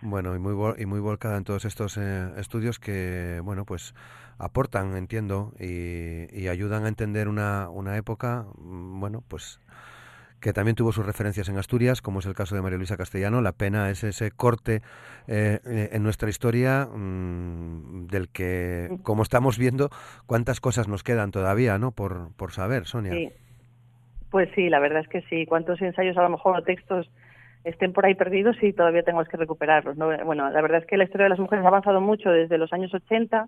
Bueno, 0.02 0.36
y 0.36 0.40
muy, 0.40 0.56
y 0.78 0.86
muy 0.86 1.00
volcada 1.00 1.38
en 1.38 1.44
todos 1.44 1.66
estos 1.66 1.98
eh, 1.98 2.30
estudios 2.38 2.80
que, 2.80 3.42
bueno, 3.44 3.66
pues 3.66 3.94
aportan, 4.38 4.96
entiendo, 4.96 5.52
y, 5.60 6.28
y 6.32 6.48
ayudan 6.48 6.86
a 6.86 6.88
entender 6.88 7.28
una, 7.28 7.70
una 7.70 7.98
época, 7.98 8.46
mm, 8.58 9.00
bueno, 9.02 9.22
pues 9.28 9.60
que 10.40 10.54
también 10.54 10.76
tuvo 10.76 10.94
sus 10.94 11.06
referencias 11.06 11.50
en 11.50 11.58
Asturias, 11.58 12.02
como 12.02 12.20
es 12.20 12.26
el 12.26 12.34
caso 12.34 12.56
de 12.56 12.62
María 12.62 12.78
Luisa 12.78 12.96
Castellano. 12.96 13.42
La 13.42 13.52
pena 13.52 13.90
es 13.90 14.06
ese 14.06 14.32
corte 14.32 14.82
eh, 15.28 15.90
en 15.92 16.02
nuestra 16.02 16.30
historia 16.30 16.86
mm, 16.86 18.08
del 18.08 18.30
que, 18.30 19.00
como 19.04 19.24
estamos 19.24 19.58
viendo, 19.58 19.90
cuántas 20.26 20.62
cosas 20.62 20.88
nos 20.88 21.04
quedan 21.04 21.32
todavía, 21.32 21.78
¿no? 21.78 21.92
Por, 21.92 22.32
por 22.38 22.54
saber, 22.54 22.86
Sonia. 22.86 23.14
Sí. 23.14 23.30
Pues 24.32 24.50
sí, 24.56 24.70
la 24.70 24.80
verdad 24.80 25.02
es 25.02 25.08
que 25.08 25.22
sí. 25.24 25.46
¿Cuántos 25.46 25.82
ensayos 25.82 26.18
a 26.18 26.24
lo 26.24 26.30
mejor 26.30 26.58
o 26.58 26.64
textos 26.64 27.10
estén 27.64 27.94
por 27.94 28.06
ahí 28.06 28.16
perdidos 28.16 28.56
y 28.62 28.74
todavía 28.74 29.04
tenemos 29.04 29.28
que 29.28 29.38
recuperarlos? 29.38 29.98
¿no? 29.98 30.10
Bueno, 30.26 30.50
la 30.50 30.62
verdad 30.62 30.82
es 30.82 30.86
que 30.86 30.98
la 30.98 31.06
historia 31.06 31.26
de 31.26 31.32
las 31.32 31.40
mujeres 31.40 31.66
ha 31.66 31.70
avanzado 31.70 32.02
mucho 32.02 32.30
desde 32.30 32.58
los 32.58 32.72
años 32.74 32.94
80. 32.94 33.48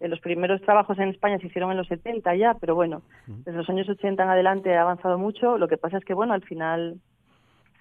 Eh, 0.00 0.08
los 0.08 0.20
primeros 0.20 0.62
trabajos 0.62 0.98
en 0.98 1.08
España 1.08 1.38
se 1.38 1.48
hicieron 1.48 1.70
en 1.70 1.76
los 1.76 1.88
70 1.88 2.34
ya, 2.36 2.54
pero 2.54 2.74
bueno, 2.74 3.02
desde 3.26 3.58
los 3.58 3.68
años 3.68 3.88
80 3.88 4.22
en 4.22 4.28
adelante 4.28 4.74
ha 4.74 4.82
avanzado 4.82 5.18
mucho. 5.18 5.58
Lo 5.58 5.68
que 5.68 5.76
pasa 5.76 5.98
es 5.98 6.04
que, 6.04 6.14
bueno, 6.14 6.34
al 6.34 6.42
final 6.42 6.96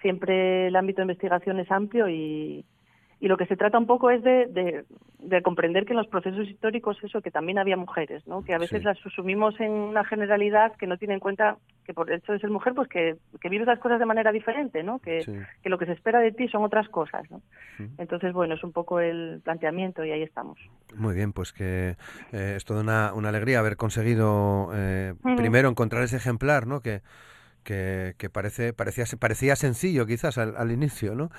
siempre 0.02 0.68
el 0.68 0.76
ámbito 0.76 0.98
de 0.98 1.04
investigación 1.04 1.60
es 1.60 1.72
amplio 1.72 2.10
y, 2.10 2.66
y 3.20 3.28
lo 3.28 3.38
que 3.38 3.48
se 3.48 3.56
trata 3.56 3.80
un 3.80 3.88
poco 3.88 4.12
es 4.12 4.22
de, 4.24 4.84
de, 5.20 5.42
comprender 5.42 5.86
que 5.86 5.94
en 5.94 5.98
los 5.98 6.08
procesos 6.08 6.48
históricos 6.48 6.98
eso 7.04 7.22
que 7.22 7.32
también 7.32 7.58
había 7.58 7.76
mujeres 7.76 8.26
no 8.28 8.44
que 8.44 8.54
a 8.54 8.60
veces 8.60 8.84
las 8.84 8.98
asumimos 9.06 9.60
en 9.60 9.72
una 9.72 10.04
generalidad 10.04 10.76
que 10.76 10.88
no 10.88 10.98
tiene 10.98 11.16
en 11.16 11.20
cuenta 11.20 11.58
que 11.86 11.94
por 11.94 12.12
el 12.12 12.20
hecho 12.20 12.34
de 12.34 12.40
ser 12.40 12.50
mujer 12.50 12.74
pues 12.76 12.88
que, 12.88 13.16
que 13.42 13.50
vives 13.50 13.68
las 13.68 13.80
cosas 13.80 14.00
de 14.00 14.06
manera 14.06 14.32
diferente 14.32 14.84
no 14.84 15.00
que, 15.00 15.26
que 15.64 15.70
lo 15.70 15.78
que 15.78 15.86
se 15.86 15.94
espera 15.94 16.20
de 16.20 16.32
ti 16.32 16.48
son 16.48 16.64
otras 16.64 16.90
cosas 16.90 17.30
no 17.32 17.42
entonces 17.98 18.34
bueno 18.34 18.56
es 18.56 18.64
un 18.64 18.72
poco 18.72 19.00
el 19.00 19.42
planteamiento 19.44 20.04
y 20.04 20.12
ahí 20.12 20.24
estamos. 20.24 20.60
Muy 20.96 21.16
bien 21.16 21.34
pues 21.34 21.54
que 21.54 21.96
eh, 22.32 22.54
es 22.56 22.66
toda 22.66 22.82
una, 22.82 23.14
una 23.14 23.30
alegría 23.30 23.60
haber 23.60 23.78
conseguido 23.78 24.70
eh, 24.74 25.14
primero 25.36 25.70
encontrar 25.70 26.04
ese 26.04 26.18
ejemplar 26.18 26.68
no 26.68 26.82
que 26.82 27.02
que, 27.64 28.14
que 28.18 28.30
parece 28.30 28.72
parecía 28.72 29.04
parecía 29.20 29.56
sencillo 29.58 30.06
quizás 30.06 30.38
al, 30.38 30.56
al 30.56 30.72
inicio 30.72 31.16
no 31.16 31.30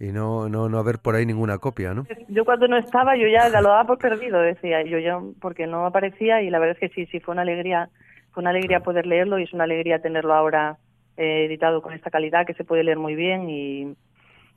y 0.00 0.06
no, 0.06 0.48
no, 0.48 0.68
no 0.68 0.78
haber 0.78 0.98
por 0.98 1.14
ahí 1.14 1.24
ninguna 1.24 1.58
copia, 1.58 1.94
¿no? 1.94 2.06
Yo 2.28 2.44
cuando 2.44 2.66
no 2.68 2.76
estaba, 2.76 3.16
yo 3.16 3.28
ya 3.28 3.48
lo 3.48 3.68
daba 3.68 3.86
por 3.86 3.98
perdido, 3.98 4.40
decía 4.40 4.82
yo 4.82 4.98
ya, 4.98 5.18
porque 5.40 5.66
no 5.66 5.86
aparecía 5.86 6.42
y 6.42 6.50
la 6.50 6.58
verdad 6.58 6.76
es 6.80 6.90
que 6.90 6.94
sí, 6.94 7.06
sí, 7.06 7.20
fue 7.20 7.32
una 7.32 7.42
alegría, 7.42 7.88
fue 8.32 8.42
una 8.42 8.50
alegría 8.50 8.80
poder 8.80 9.06
leerlo 9.06 9.38
y 9.38 9.44
es 9.44 9.52
una 9.52 9.64
alegría 9.64 10.00
tenerlo 10.00 10.34
ahora 10.34 10.78
eh, 11.16 11.46
editado 11.46 11.80
con 11.80 11.92
esta 11.92 12.10
calidad 12.10 12.46
que 12.46 12.54
se 12.54 12.64
puede 12.64 12.82
leer 12.82 12.98
muy 12.98 13.14
bien 13.14 13.48
y, 13.48 13.94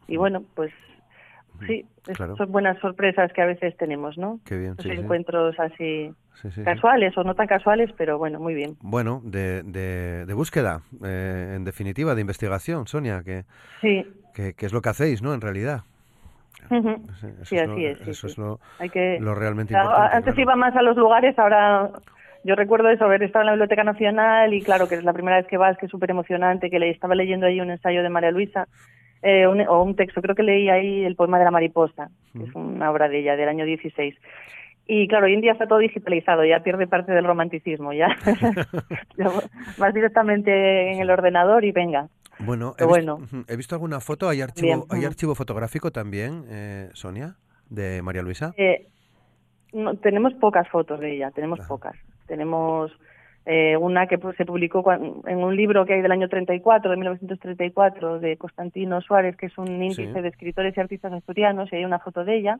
y 0.07 0.17
bueno, 0.17 0.43
pues 0.55 0.71
sí, 1.65 1.85
son 2.37 2.51
buenas 2.51 2.77
sorpresas 2.79 3.31
que 3.33 3.41
a 3.41 3.45
veces 3.45 3.75
tenemos, 3.77 4.17
¿no? 4.17 4.39
Qué 4.45 4.57
bien, 4.57 4.75
Los 4.77 4.85
encuentros 4.85 5.59
así 5.59 6.13
casuales 6.63 7.17
o 7.17 7.23
no 7.23 7.33
tan 7.33 7.47
casuales, 7.47 7.91
pero 7.97 8.17
bueno, 8.17 8.39
muy 8.39 8.53
bien. 8.53 8.77
Bueno, 8.81 9.21
de, 9.23 9.63
de, 9.63 10.25
de 10.25 10.33
búsqueda, 10.33 10.81
eh, 11.03 11.53
en 11.55 11.63
definitiva, 11.63 12.13
de 12.13 12.21
investigación, 12.21 12.85
Sonia, 12.85 13.23
que, 13.23 13.45
sí 13.81 14.05
que, 14.55 14.65
es 14.65 14.73
lo 14.73 14.81
que 14.81 14.89
hacéis, 14.89 15.21
¿no? 15.21 15.33
En 15.33 15.41
realidad. 15.41 15.81
sí, 17.43 17.57
así 17.57 17.85
es. 17.85 18.07
eso 18.07 18.27
es 18.27 18.37
lo, 18.37 18.59
lo 19.19 19.35
realmente 19.35 19.73
importante. 19.73 20.15
Antes 20.15 20.37
iba 20.37 20.55
más 20.55 20.75
a 20.75 20.81
los 20.81 20.95
lugares, 20.97 21.37
ahora 21.39 21.91
yo 22.43 22.55
recuerdo 22.55 22.89
eso, 22.89 23.05
haber 23.05 23.23
estado 23.23 23.43
en 23.43 23.45
la 23.47 23.51
Biblioteca 23.53 23.83
Nacional 23.83 24.53
y 24.53 24.61
claro 24.61 24.87
que 24.87 24.95
es 24.95 25.03
la 25.03 25.13
primera 25.13 25.37
vez 25.37 25.47
que 25.47 25.57
vas, 25.57 25.77
que 25.77 25.87
es 25.87 25.91
súper 25.91 26.11
emocionante, 26.11 26.69
que 26.69 26.79
le 26.79 26.89
estaba 26.89 27.15
leyendo 27.15 27.47
ahí 27.47 27.59
un 27.59 27.71
ensayo 27.71 28.03
de 28.03 28.09
María 28.09 28.31
Luisa, 28.31 28.67
eh, 29.21 29.45
o 29.45 29.83
un 29.83 29.95
texto, 29.95 30.21
creo 30.21 30.35
que 30.35 30.43
leí 30.43 30.69
ahí 30.69 31.03
el 31.03 31.15
poema 31.15 31.39
de 31.39 31.45
la 31.45 31.51
mariposa, 31.51 32.09
que 32.33 32.43
es 32.43 32.55
una 32.55 32.91
obra 32.91 33.09
de 33.09 33.19
ella, 33.19 33.35
del 33.35 33.49
año 33.49 33.65
16. 33.65 34.15
Y 34.89 35.07
claro, 35.07 35.25
hoy 35.25 35.33
en 35.33 35.41
día 35.41 35.51
está 35.51 35.67
todo 35.67 35.79
digitalizado, 35.79 36.45
ya 36.45 36.61
pierde 36.61 36.87
parte 36.87 37.11
del 37.11 37.25
romanticismo, 37.25 37.91
ya 37.91 38.07
más 39.77 39.93
directamente 39.93 40.93
en 40.93 41.01
el 41.01 41.09
ordenador 41.09 41.65
y 41.65 41.71
venga. 41.71 42.07
Bueno, 42.39 42.75
he, 42.77 42.85
Visto, 42.85 43.19
he 43.47 43.57
visto 43.57 43.75
alguna 43.75 43.99
foto, 43.99 44.29
hay 44.29 44.41
archivo, 44.41 44.85
hay 44.89 45.05
archivo 45.05 45.35
fotográfico 45.35 45.91
también, 45.91 46.45
eh, 46.49 46.89
Sonia, 46.93 47.35
de 47.69 48.01
María 48.01 48.21
Luisa. 48.21 48.53
Eh, 48.57 48.87
no, 49.73 49.95
tenemos 49.95 50.33
pocas 50.35 50.69
fotos 50.69 50.99
de 50.99 51.15
ella, 51.15 51.31
tenemos 51.31 51.59
pocas. 51.67 51.95
Tenemos 52.27 52.91
eh, 53.47 53.77
una 53.77 54.07
que 54.07 54.19
se 54.35 54.45
publicó 54.45 54.83
en 54.91 55.37
un 55.37 55.55
libro 55.55 55.85
que 55.85 55.93
hay 55.93 56.01
del 56.01 56.11
año 56.11 56.27
34, 56.27 56.91
de 56.91 56.97
1934, 56.97 58.19
de 58.19 58.37
Constantino 58.37 58.99
Suárez, 59.01 59.37
que 59.37 59.45
es 59.45 59.57
un 59.57 59.81
índice 59.81 60.21
de 60.21 60.27
escritores 60.27 60.75
y 60.75 60.79
artistas 60.79 61.13
asturianos, 61.13 61.71
y 61.71 61.77
hay 61.77 61.85
una 61.85 61.99
foto 61.99 62.25
de 62.25 62.35
ella, 62.35 62.59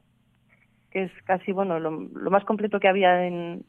que 0.89 1.04
es 1.04 1.12
casi, 1.26 1.52
bueno, 1.52 1.80
lo 1.80 2.32
más 2.32 2.45
completo 2.45 2.80
que 2.80 2.88
había 2.88 3.26
en, 3.26 3.63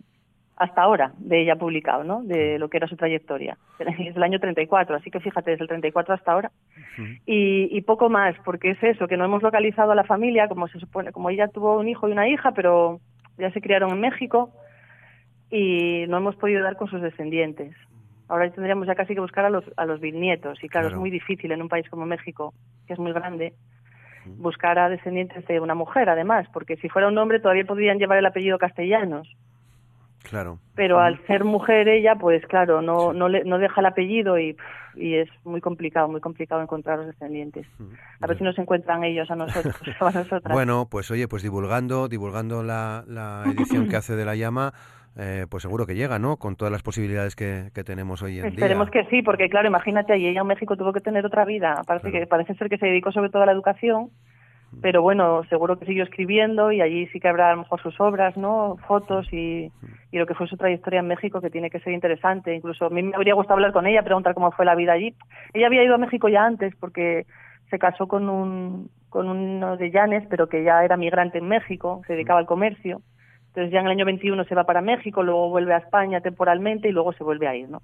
hasta 0.58 0.82
ahora 0.82 1.12
de 1.18 1.40
ella 1.42 1.56
publicado, 1.56 2.04
¿no? 2.04 2.22
De 2.22 2.58
lo 2.58 2.68
que 2.68 2.76
era 2.76 2.88
su 2.88 2.96
trayectoria. 2.96 3.56
Es 3.78 4.16
el 4.16 4.22
año 4.22 4.40
34, 4.40 4.96
así 4.96 5.10
que 5.10 5.20
fíjate, 5.20 5.52
desde 5.52 5.62
el 5.62 5.68
34 5.68 6.14
hasta 6.14 6.32
ahora. 6.32 6.50
y, 7.26 7.68
y, 7.76 7.80
poco 7.82 8.08
más, 8.08 8.34
porque 8.44 8.70
es 8.70 8.82
eso, 8.82 9.06
que 9.06 9.16
no 9.16 9.24
hemos 9.24 9.42
localizado 9.42 9.92
a 9.92 9.94
la 9.94 10.04
familia, 10.04 10.48
como 10.48 10.66
se 10.68 10.80
supone, 10.80 11.12
como 11.12 11.30
ella 11.30 11.48
tuvo 11.48 11.78
un 11.78 11.88
hijo 11.88 12.08
y 12.08 12.12
una 12.12 12.28
hija, 12.28 12.52
pero 12.52 13.00
ya 13.38 13.50
se 13.52 13.60
criaron 13.60 13.90
en 13.90 14.00
México. 14.00 14.50
Y 15.50 16.04
no 16.08 16.18
hemos 16.18 16.36
podido 16.36 16.62
dar 16.62 16.76
con 16.76 16.88
sus 16.88 17.00
descendientes. 17.00 17.74
Ahora 18.28 18.50
tendríamos 18.50 18.86
ya 18.86 18.94
casi 18.94 19.14
que 19.14 19.20
buscar 19.20 19.46
a 19.46 19.50
los, 19.50 19.64
a 19.76 19.86
los 19.86 20.00
bisnietos 20.00 20.62
y 20.62 20.68
claro, 20.68 20.88
es 20.88 20.94
muy 20.94 21.10
difícil 21.10 21.50
en 21.50 21.62
un 21.62 21.68
país 21.68 21.88
como 21.88 22.04
México, 22.04 22.52
que 22.86 22.92
es 22.92 22.98
muy 22.98 23.12
grande, 23.12 23.54
buscar 24.36 24.78
a 24.78 24.90
descendientes 24.90 25.46
de 25.46 25.60
una 25.60 25.74
mujer 25.74 26.10
además, 26.10 26.46
porque 26.52 26.76
si 26.76 26.88
fuera 26.90 27.08
un 27.08 27.16
hombre 27.16 27.40
todavía 27.40 27.64
podrían 27.64 27.98
llevar 27.98 28.18
el 28.18 28.26
apellido 28.26 28.58
castellanos. 28.58 29.28
Claro. 30.24 30.58
Pero 30.74 30.98
al 31.00 31.24
ser 31.26 31.44
mujer 31.44 31.88
ella, 31.88 32.16
pues 32.16 32.44
claro, 32.46 32.82
no, 32.82 33.14
no, 33.14 33.28
le, 33.28 33.44
no 33.44 33.58
deja 33.58 33.80
el 33.80 33.86
apellido 33.86 34.38
y, 34.38 34.56
y, 34.94 35.14
es 35.14 35.28
muy 35.44 35.62
complicado, 35.62 36.08
muy 36.08 36.20
complicado 36.20 36.60
encontrar 36.60 36.98
los 36.98 37.06
descendientes. 37.06 37.66
A 38.20 38.26
ver 38.26 38.36
si 38.36 38.44
nos 38.44 38.58
encuentran 38.58 39.04
ellos 39.04 39.30
a 39.30 39.36
nosotros, 39.36 39.74
a 40.00 40.10
nosotras. 40.10 40.52
Bueno, 40.52 40.86
pues 40.90 41.10
oye, 41.10 41.28
pues 41.28 41.42
divulgando, 41.42 42.08
divulgando 42.08 42.62
la, 42.62 43.04
la 43.06 43.44
edición 43.46 43.88
que 43.88 43.96
hace 43.96 44.16
de 44.16 44.26
La 44.26 44.34
Llama, 44.34 44.74
eh, 45.18 45.46
pues 45.50 45.62
seguro 45.62 45.86
que 45.86 45.94
llega, 45.94 46.18
¿no? 46.18 46.36
Con 46.36 46.56
todas 46.56 46.72
las 46.72 46.82
posibilidades 46.82 47.36
que, 47.36 47.70
que 47.74 47.84
tenemos 47.84 48.22
hoy 48.22 48.36
en 48.38 48.42
día. 48.42 48.50
Esperemos 48.50 48.90
que 48.90 49.04
sí, 49.06 49.22
porque 49.22 49.48
claro, 49.48 49.68
imagínate, 49.68 50.12
ahí 50.12 50.26
ella 50.26 50.40
en 50.40 50.46
México 50.46 50.76
tuvo 50.76 50.92
que 50.92 51.00
tener 51.00 51.26
otra 51.26 51.44
vida. 51.44 51.82
Parece, 51.86 52.10
que, 52.10 52.26
parece 52.26 52.54
ser 52.54 52.68
que 52.68 52.78
se 52.78 52.86
dedicó 52.86 53.12
sobre 53.12 53.30
todo 53.30 53.42
a 53.42 53.46
la 53.46 53.52
educación 53.52 54.10
pero 54.82 55.02
bueno, 55.02 55.42
seguro 55.48 55.78
que 55.78 55.86
siguió 55.86 56.04
escribiendo 56.04 56.70
y 56.70 56.80
allí 56.80 57.06
sí 57.08 57.20
que 57.20 57.28
habrá 57.28 57.48
a 57.48 57.52
lo 57.52 57.62
mejor 57.62 57.80
sus 57.82 57.98
obras, 58.00 58.36
¿no? 58.36 58.76
Fotos 58.86 59.26
y, 59.32 59.72
y, 60.12 60.18
lo 60.18 60.26
que 60.26 60.34
fue 60.34 60.46
su 60.46 60.56
trayectoria 60.56 61.00
en 61.00 61.08
México, 61.08 61.40
que 61.40 61.50
tiene 61.50 61.70
que 61.70 61.80
ser 61.80 61.94
interesante. 61.94 62.54
Incluso 62.54 62.86
a 62.86 62.90
mí 62.90 63.02
me 63.02 63.16
habría 63.16 63.34
gustado 63.34 63.54
hablar 63.54 63.72
con 63.72 63.86
ella, 63.86 64.02
preguntar 64.02 64.34
cómo 64.34 64.52
fue 64.52 64.66
la 64.66 64.74
vida 64.74 64.92
allí. 64.92 65.14
Ella 65.54 65.66
había 65.66 65.84
ido 65.84 65.94
a 65.94 65.98
México 65.98 66.28
ya 66.28 66.44
antes 66.44 66.74
porque 66.76 67.26
se 67.70 67.78
casó 67.78 68.06
con 68.06 68.28
un 68.28 68.90
con 69.08 69.26
uno 69.26 69.78
de 69.78 69.90
Llanes, 69.90 70.26
pero 70.28 70.50
que 70.50 70.62
ya 70.62 70.84
era 70.84 70.98
migrante 70.98 71.38
en 71.38 71.48
México, 71.48 72.02
se 72.06 72.12
dedicaba 72.12 72.38
al 72.38 72.46
comercio. 72.46 73.00
Entonces 73.58 73.72
ya 73.72 73.80
en 73.80 73.86
el 73.86 73.90
año 73.90 74.04
21 74.04 74.44
se 74.44 74.54
va 74.54 74.62
para 74.62 74.80
México, 74.80 75.24
luego 75.24 75.50
vuelve 75.50 75.74
a 75.74 75.78
España 75.78 76.20
temporalmente 76.20 76.88
y 76.88 76.92
luego 76.92 77.12
se 77.12 77.24
vuelve 77.24 77.48
a 77.48 77.56
ir, 77.56 77.68
¿no? 77.68 77.82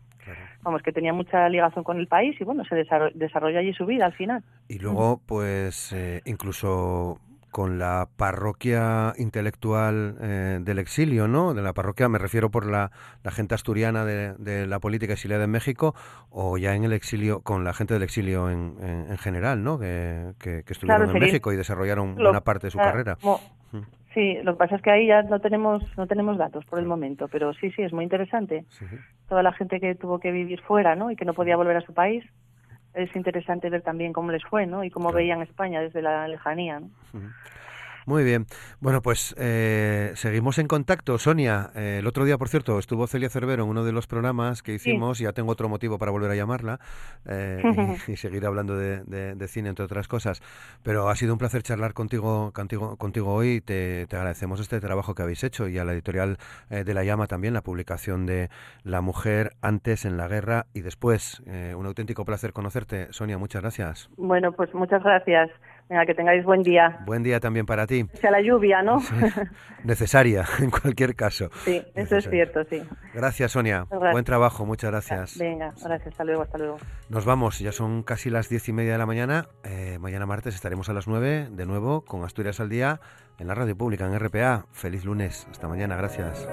Vamos, 0.63 0.83
que 0.83 0.93
tenía 0.93 1.13
mucha 1.13 1.49
ligación 1.49 1.83
con 1.83 1.99
el 1.99 2.07
país 2.07 2.41
y 2.41 2.45
bueno, 2.45 2.63
se 2.65 2.77
desarrolla 2.77 3.59
allí 3.59 3.73
su 3.73 3.85
vida 3.85 4.07
al 4.07 4.13
final. 4.13 4.45
Y 4.69 4.79
luego, 4.79 5.21
pues, 5.27 5.93
eh, 5.93 6.23
incluso 6.27 7.19
con 7.51 7.81
la 7.81 8.09
parroquia 8.17 9.15
intelectual 9.17 10.17
eh, 10.21 10.59
del 10.61 10.79
exilio, 10.79 11.27
¿no? 11.27 11.55
De 11.55 11.63
la 11.63 11.73
parroquia, 11.73 12.09
me 12.09 12.19
refiero 12.19 12.53
por 12.53 12.71
la, 12.71 12.93
la 13.25 13.33
gente 13.33 13.57
asturiana 13.57 14.05
de, 14.05 14.67
la 14.69 14.79
política 14.79 15.15
exiliada 15.15 15.43
en 15.43 15.51
México, 15.51 15.97
o 16.31 16.57
ya 16.57 16.77
en 16.77 16.85
el 16.85 16.93
exilio, 16.93 17.41
con 17.41 17.65
la 17.65 17.73
gente 17.73 17.95
del 17.95 18.05
exilio 18.05 18.49
en, 18.49 18.77
en, 18.81 19.19
general, 19.19 19.65
¿no? 19.65 19.81
Que, 19.81 20.35
que, 20.39 20.63
estuvieron 20.69 21.11
en 21.11 21.19
México 21.19 21.53
y 21.53 21.57
desarrollaron 21.57 22.15
buena 22.15 22.43
parte 22.43 22.69
de 22.69 22.71
su 22.71 22.79
carrera. 22.79 23.19
Sí, 24.15 24.39
lo 24.45 24.53
que 24.53 24.59
pasa 24.59 24.77
es 24.77 24.83
que 24.83 24.93
ahí 24.93 25.09
ya 25.09 25.23
no 25.23 25.41
tenemos 25.41 25.83
no 25.99 26.07
tenemos 26.07 26.39
datos 26.39 26.65
por 26.67 26.79
el 26.79 26.87
momento, 26.87 27.27
pero 27.29 27.53
sí, 27.55 27.73
sí, 27.73 27.83
es 27.83 27.93
muy 27.93 28.05
interesante. 28.05 28.65
Toda 29.29 29.43
la 29.43 29.53
gente 29.53 29.81
que 29.81 29.97
tuvo 29.97 30.21
que 30.21 30.31
vivir 30.31 30.61
fuera, 30.63 30.95
¿no? 30.95 31.11
Y 31.11 31.17
que 31.17 31.25
no 31.25 31.35
podía 31.35 31.57
volver 31.57 31.77
a 31.77 31.81
su 31.81 31.93
país, 31.93 32.25
es 32.95 33.15
interesante 33.17 33.69
ver 33.71 33.83
también 33.83 34.13
cómo 34.13 34.31
les 34.31 34.45
fue, 34.45 34.67
¿no? 34.67 34.85
Y 34.85 34.91
cómo 34.91 35.13
veían 35.13 35.43
España 35.43 35.81
desde 35.81 36.01
la 36.01 36.29
lejanía, 36.29 36.79
¿no? 36.81 36.91
Muy 38.07 38.23
bien. 38.23 38.47
Bueno, 38.81 39.01
pues 39.01 39.35
eh, 39.39 40.13
seguimos 40.15 40.59
en 40.59 40.69
contacto. 40.69 41.19
Sonia, 41.19 41.71
eh, 41.75 41.99
el 42.01 42.07
otro 42.07 42.25
día, 42.25 42.37
por 42.37 42.49
cierto, 42.49 42.79
estuvo 42.79 43.07
Celia 43.07 43.31
Cervero 43.31 43.65
en 43.65 43.71
uno 43.71 43.85
de 43.85 43.93
los 43.93 44.07
programas 44.07 44.63
que 44.63 44.75
hicimos. 44.75 45.21
y 45.21 45.25
Ya 45.25 45.33
tengo 45.33 45.53
otro 45.53 45.69
motivo 45.69 45.99
para 45.99 46.11
volver 46.11 46.31
a 46.31 46.35
llamarla 46.35 46.81
eh, 47.27 47.63
y, 48.07 48.17
seguir 48.17 48.45
hablando 48.45 48.77
de, 48.77 49.49
cine, 49.49 49.71
entre 49.71 49.87
otras 49.87 50.07
cosas. 50.07 50.43
Pero 50.83 51.09
ha 51.09 51.17
sido 51.17 51.33
un 51.33 51.39
placer 51.39 51.63
charlar 51.63 51.95
contigo, 51.95 52.53
contigo, 52.53 52.97
contigo 52.97 53.33
hoy. 53.33 53.63
Te, 53.63 54.07
te 54.07 54.17
agradecemos 54.17 54.61
este 54.61 54.81
trabajo 54.81 55.15
que 55.15 55.23
habéis 55.23 55.43
hecho 55.43 55.69
y 55.69 55.79
a 55.79 55.85
la 55.85 55.93
editorial 55.93 56.37
de 56.69 56.95
La 56.95 57.05
Llama 57.05 57.27
también, 57.27 57.55
la 57.55 57.63
publicación 57.63 58.27
de 58.27 58.51
La 58.83 59.01
Mujer 59.01 59.53
antes 59.63 60.05
en 60.05 60.17
la 60.17 60.29
guerra 60.29 60.67
y 60.75 60.83
después. 60.83 61.43
un 61.47 61.87
auténtico 61.87 62.25
placer 62.25 62.53
conocerte. 62.53 63.09
Sonia, 63.13 63.39
muchas 63.39 63.63
gracias. 63.63 64.11
Bueno, 64.17 64.53
pues 64.53 64.75
muchas 64.75 65.03
gracias. 65.03 65.51
Venga, 65.89 66.07
que 66.07 66.15
tengáis 66.15 66.45
buen 66.45 66.63
día. 66.63 67.01
Buen 67.05 67.23
día 67.23 67.41
también 67.41 67.67
para 67.67 67.87
ti. 67.87 68.07
Sea 68.15 68.31
la 68.31 68.41
lluvia, 68.41 68.83
¿no? 68.83 69.03
Necesaria, 69.85 70.45
en 70.61 70.71
cualquier 70.71 71.15
caso. 71.15 71.51
Sí, 71.65 71.83
eso 71.95 72.17
es 72.17 72.29
cierto, 72.29 72.65
sí. 72.65 72.83
Gracias, 73.13 73.53
Sonia. 73.53 73.87
Buen 73.91 74.25
trabajo, 74.25 74.65
muchas 74.65 74.91
gracias. 74.91 75.39
Venga, 75.39 75.75
gracias, 75.85 76.09
hasta 76.09 76.25
luego, 76.25 76.43
hasta 76.43 76.59
luego. 76.59 76.79
Nos 77.11 77.25
vamos, 77.27 77.59
ya 77.59 77.73
son 77.73 78.03
casi 78.03 78.31
las 78.31 78.49
diez 78.49 78.69
y 78.69 78.73
media 78.73 78.93
de 78.93 78.99
la 78.99 79.07
mañana. 79.07 79.49
Eh, 79.63 79.99
mañana 80.01 80.25
martes 80.25 80.55
estaremos 80.55 80.89
a 80.89 80.95
las 80.95 81.07
nueve, 81.07 81.49
de 81.51 81.67
nuevo, 81.67 82.03
con 82.03 82.25
Asturias 82.25 82.61
al 82.61 82.71
Día, 82.71 83.01
en 83.39 83.47
la 83.47 83.55
Radio 83.55 83.77
Pública, 83.77 84.07
en 84.07 84.19
RPA. 84.19 84.67
Feliz 84.73 85.05
lunes, 85.05 85.47
hasta 85.51 85.69
mañana, 85.69 85.97
gracias. 85.97 86.49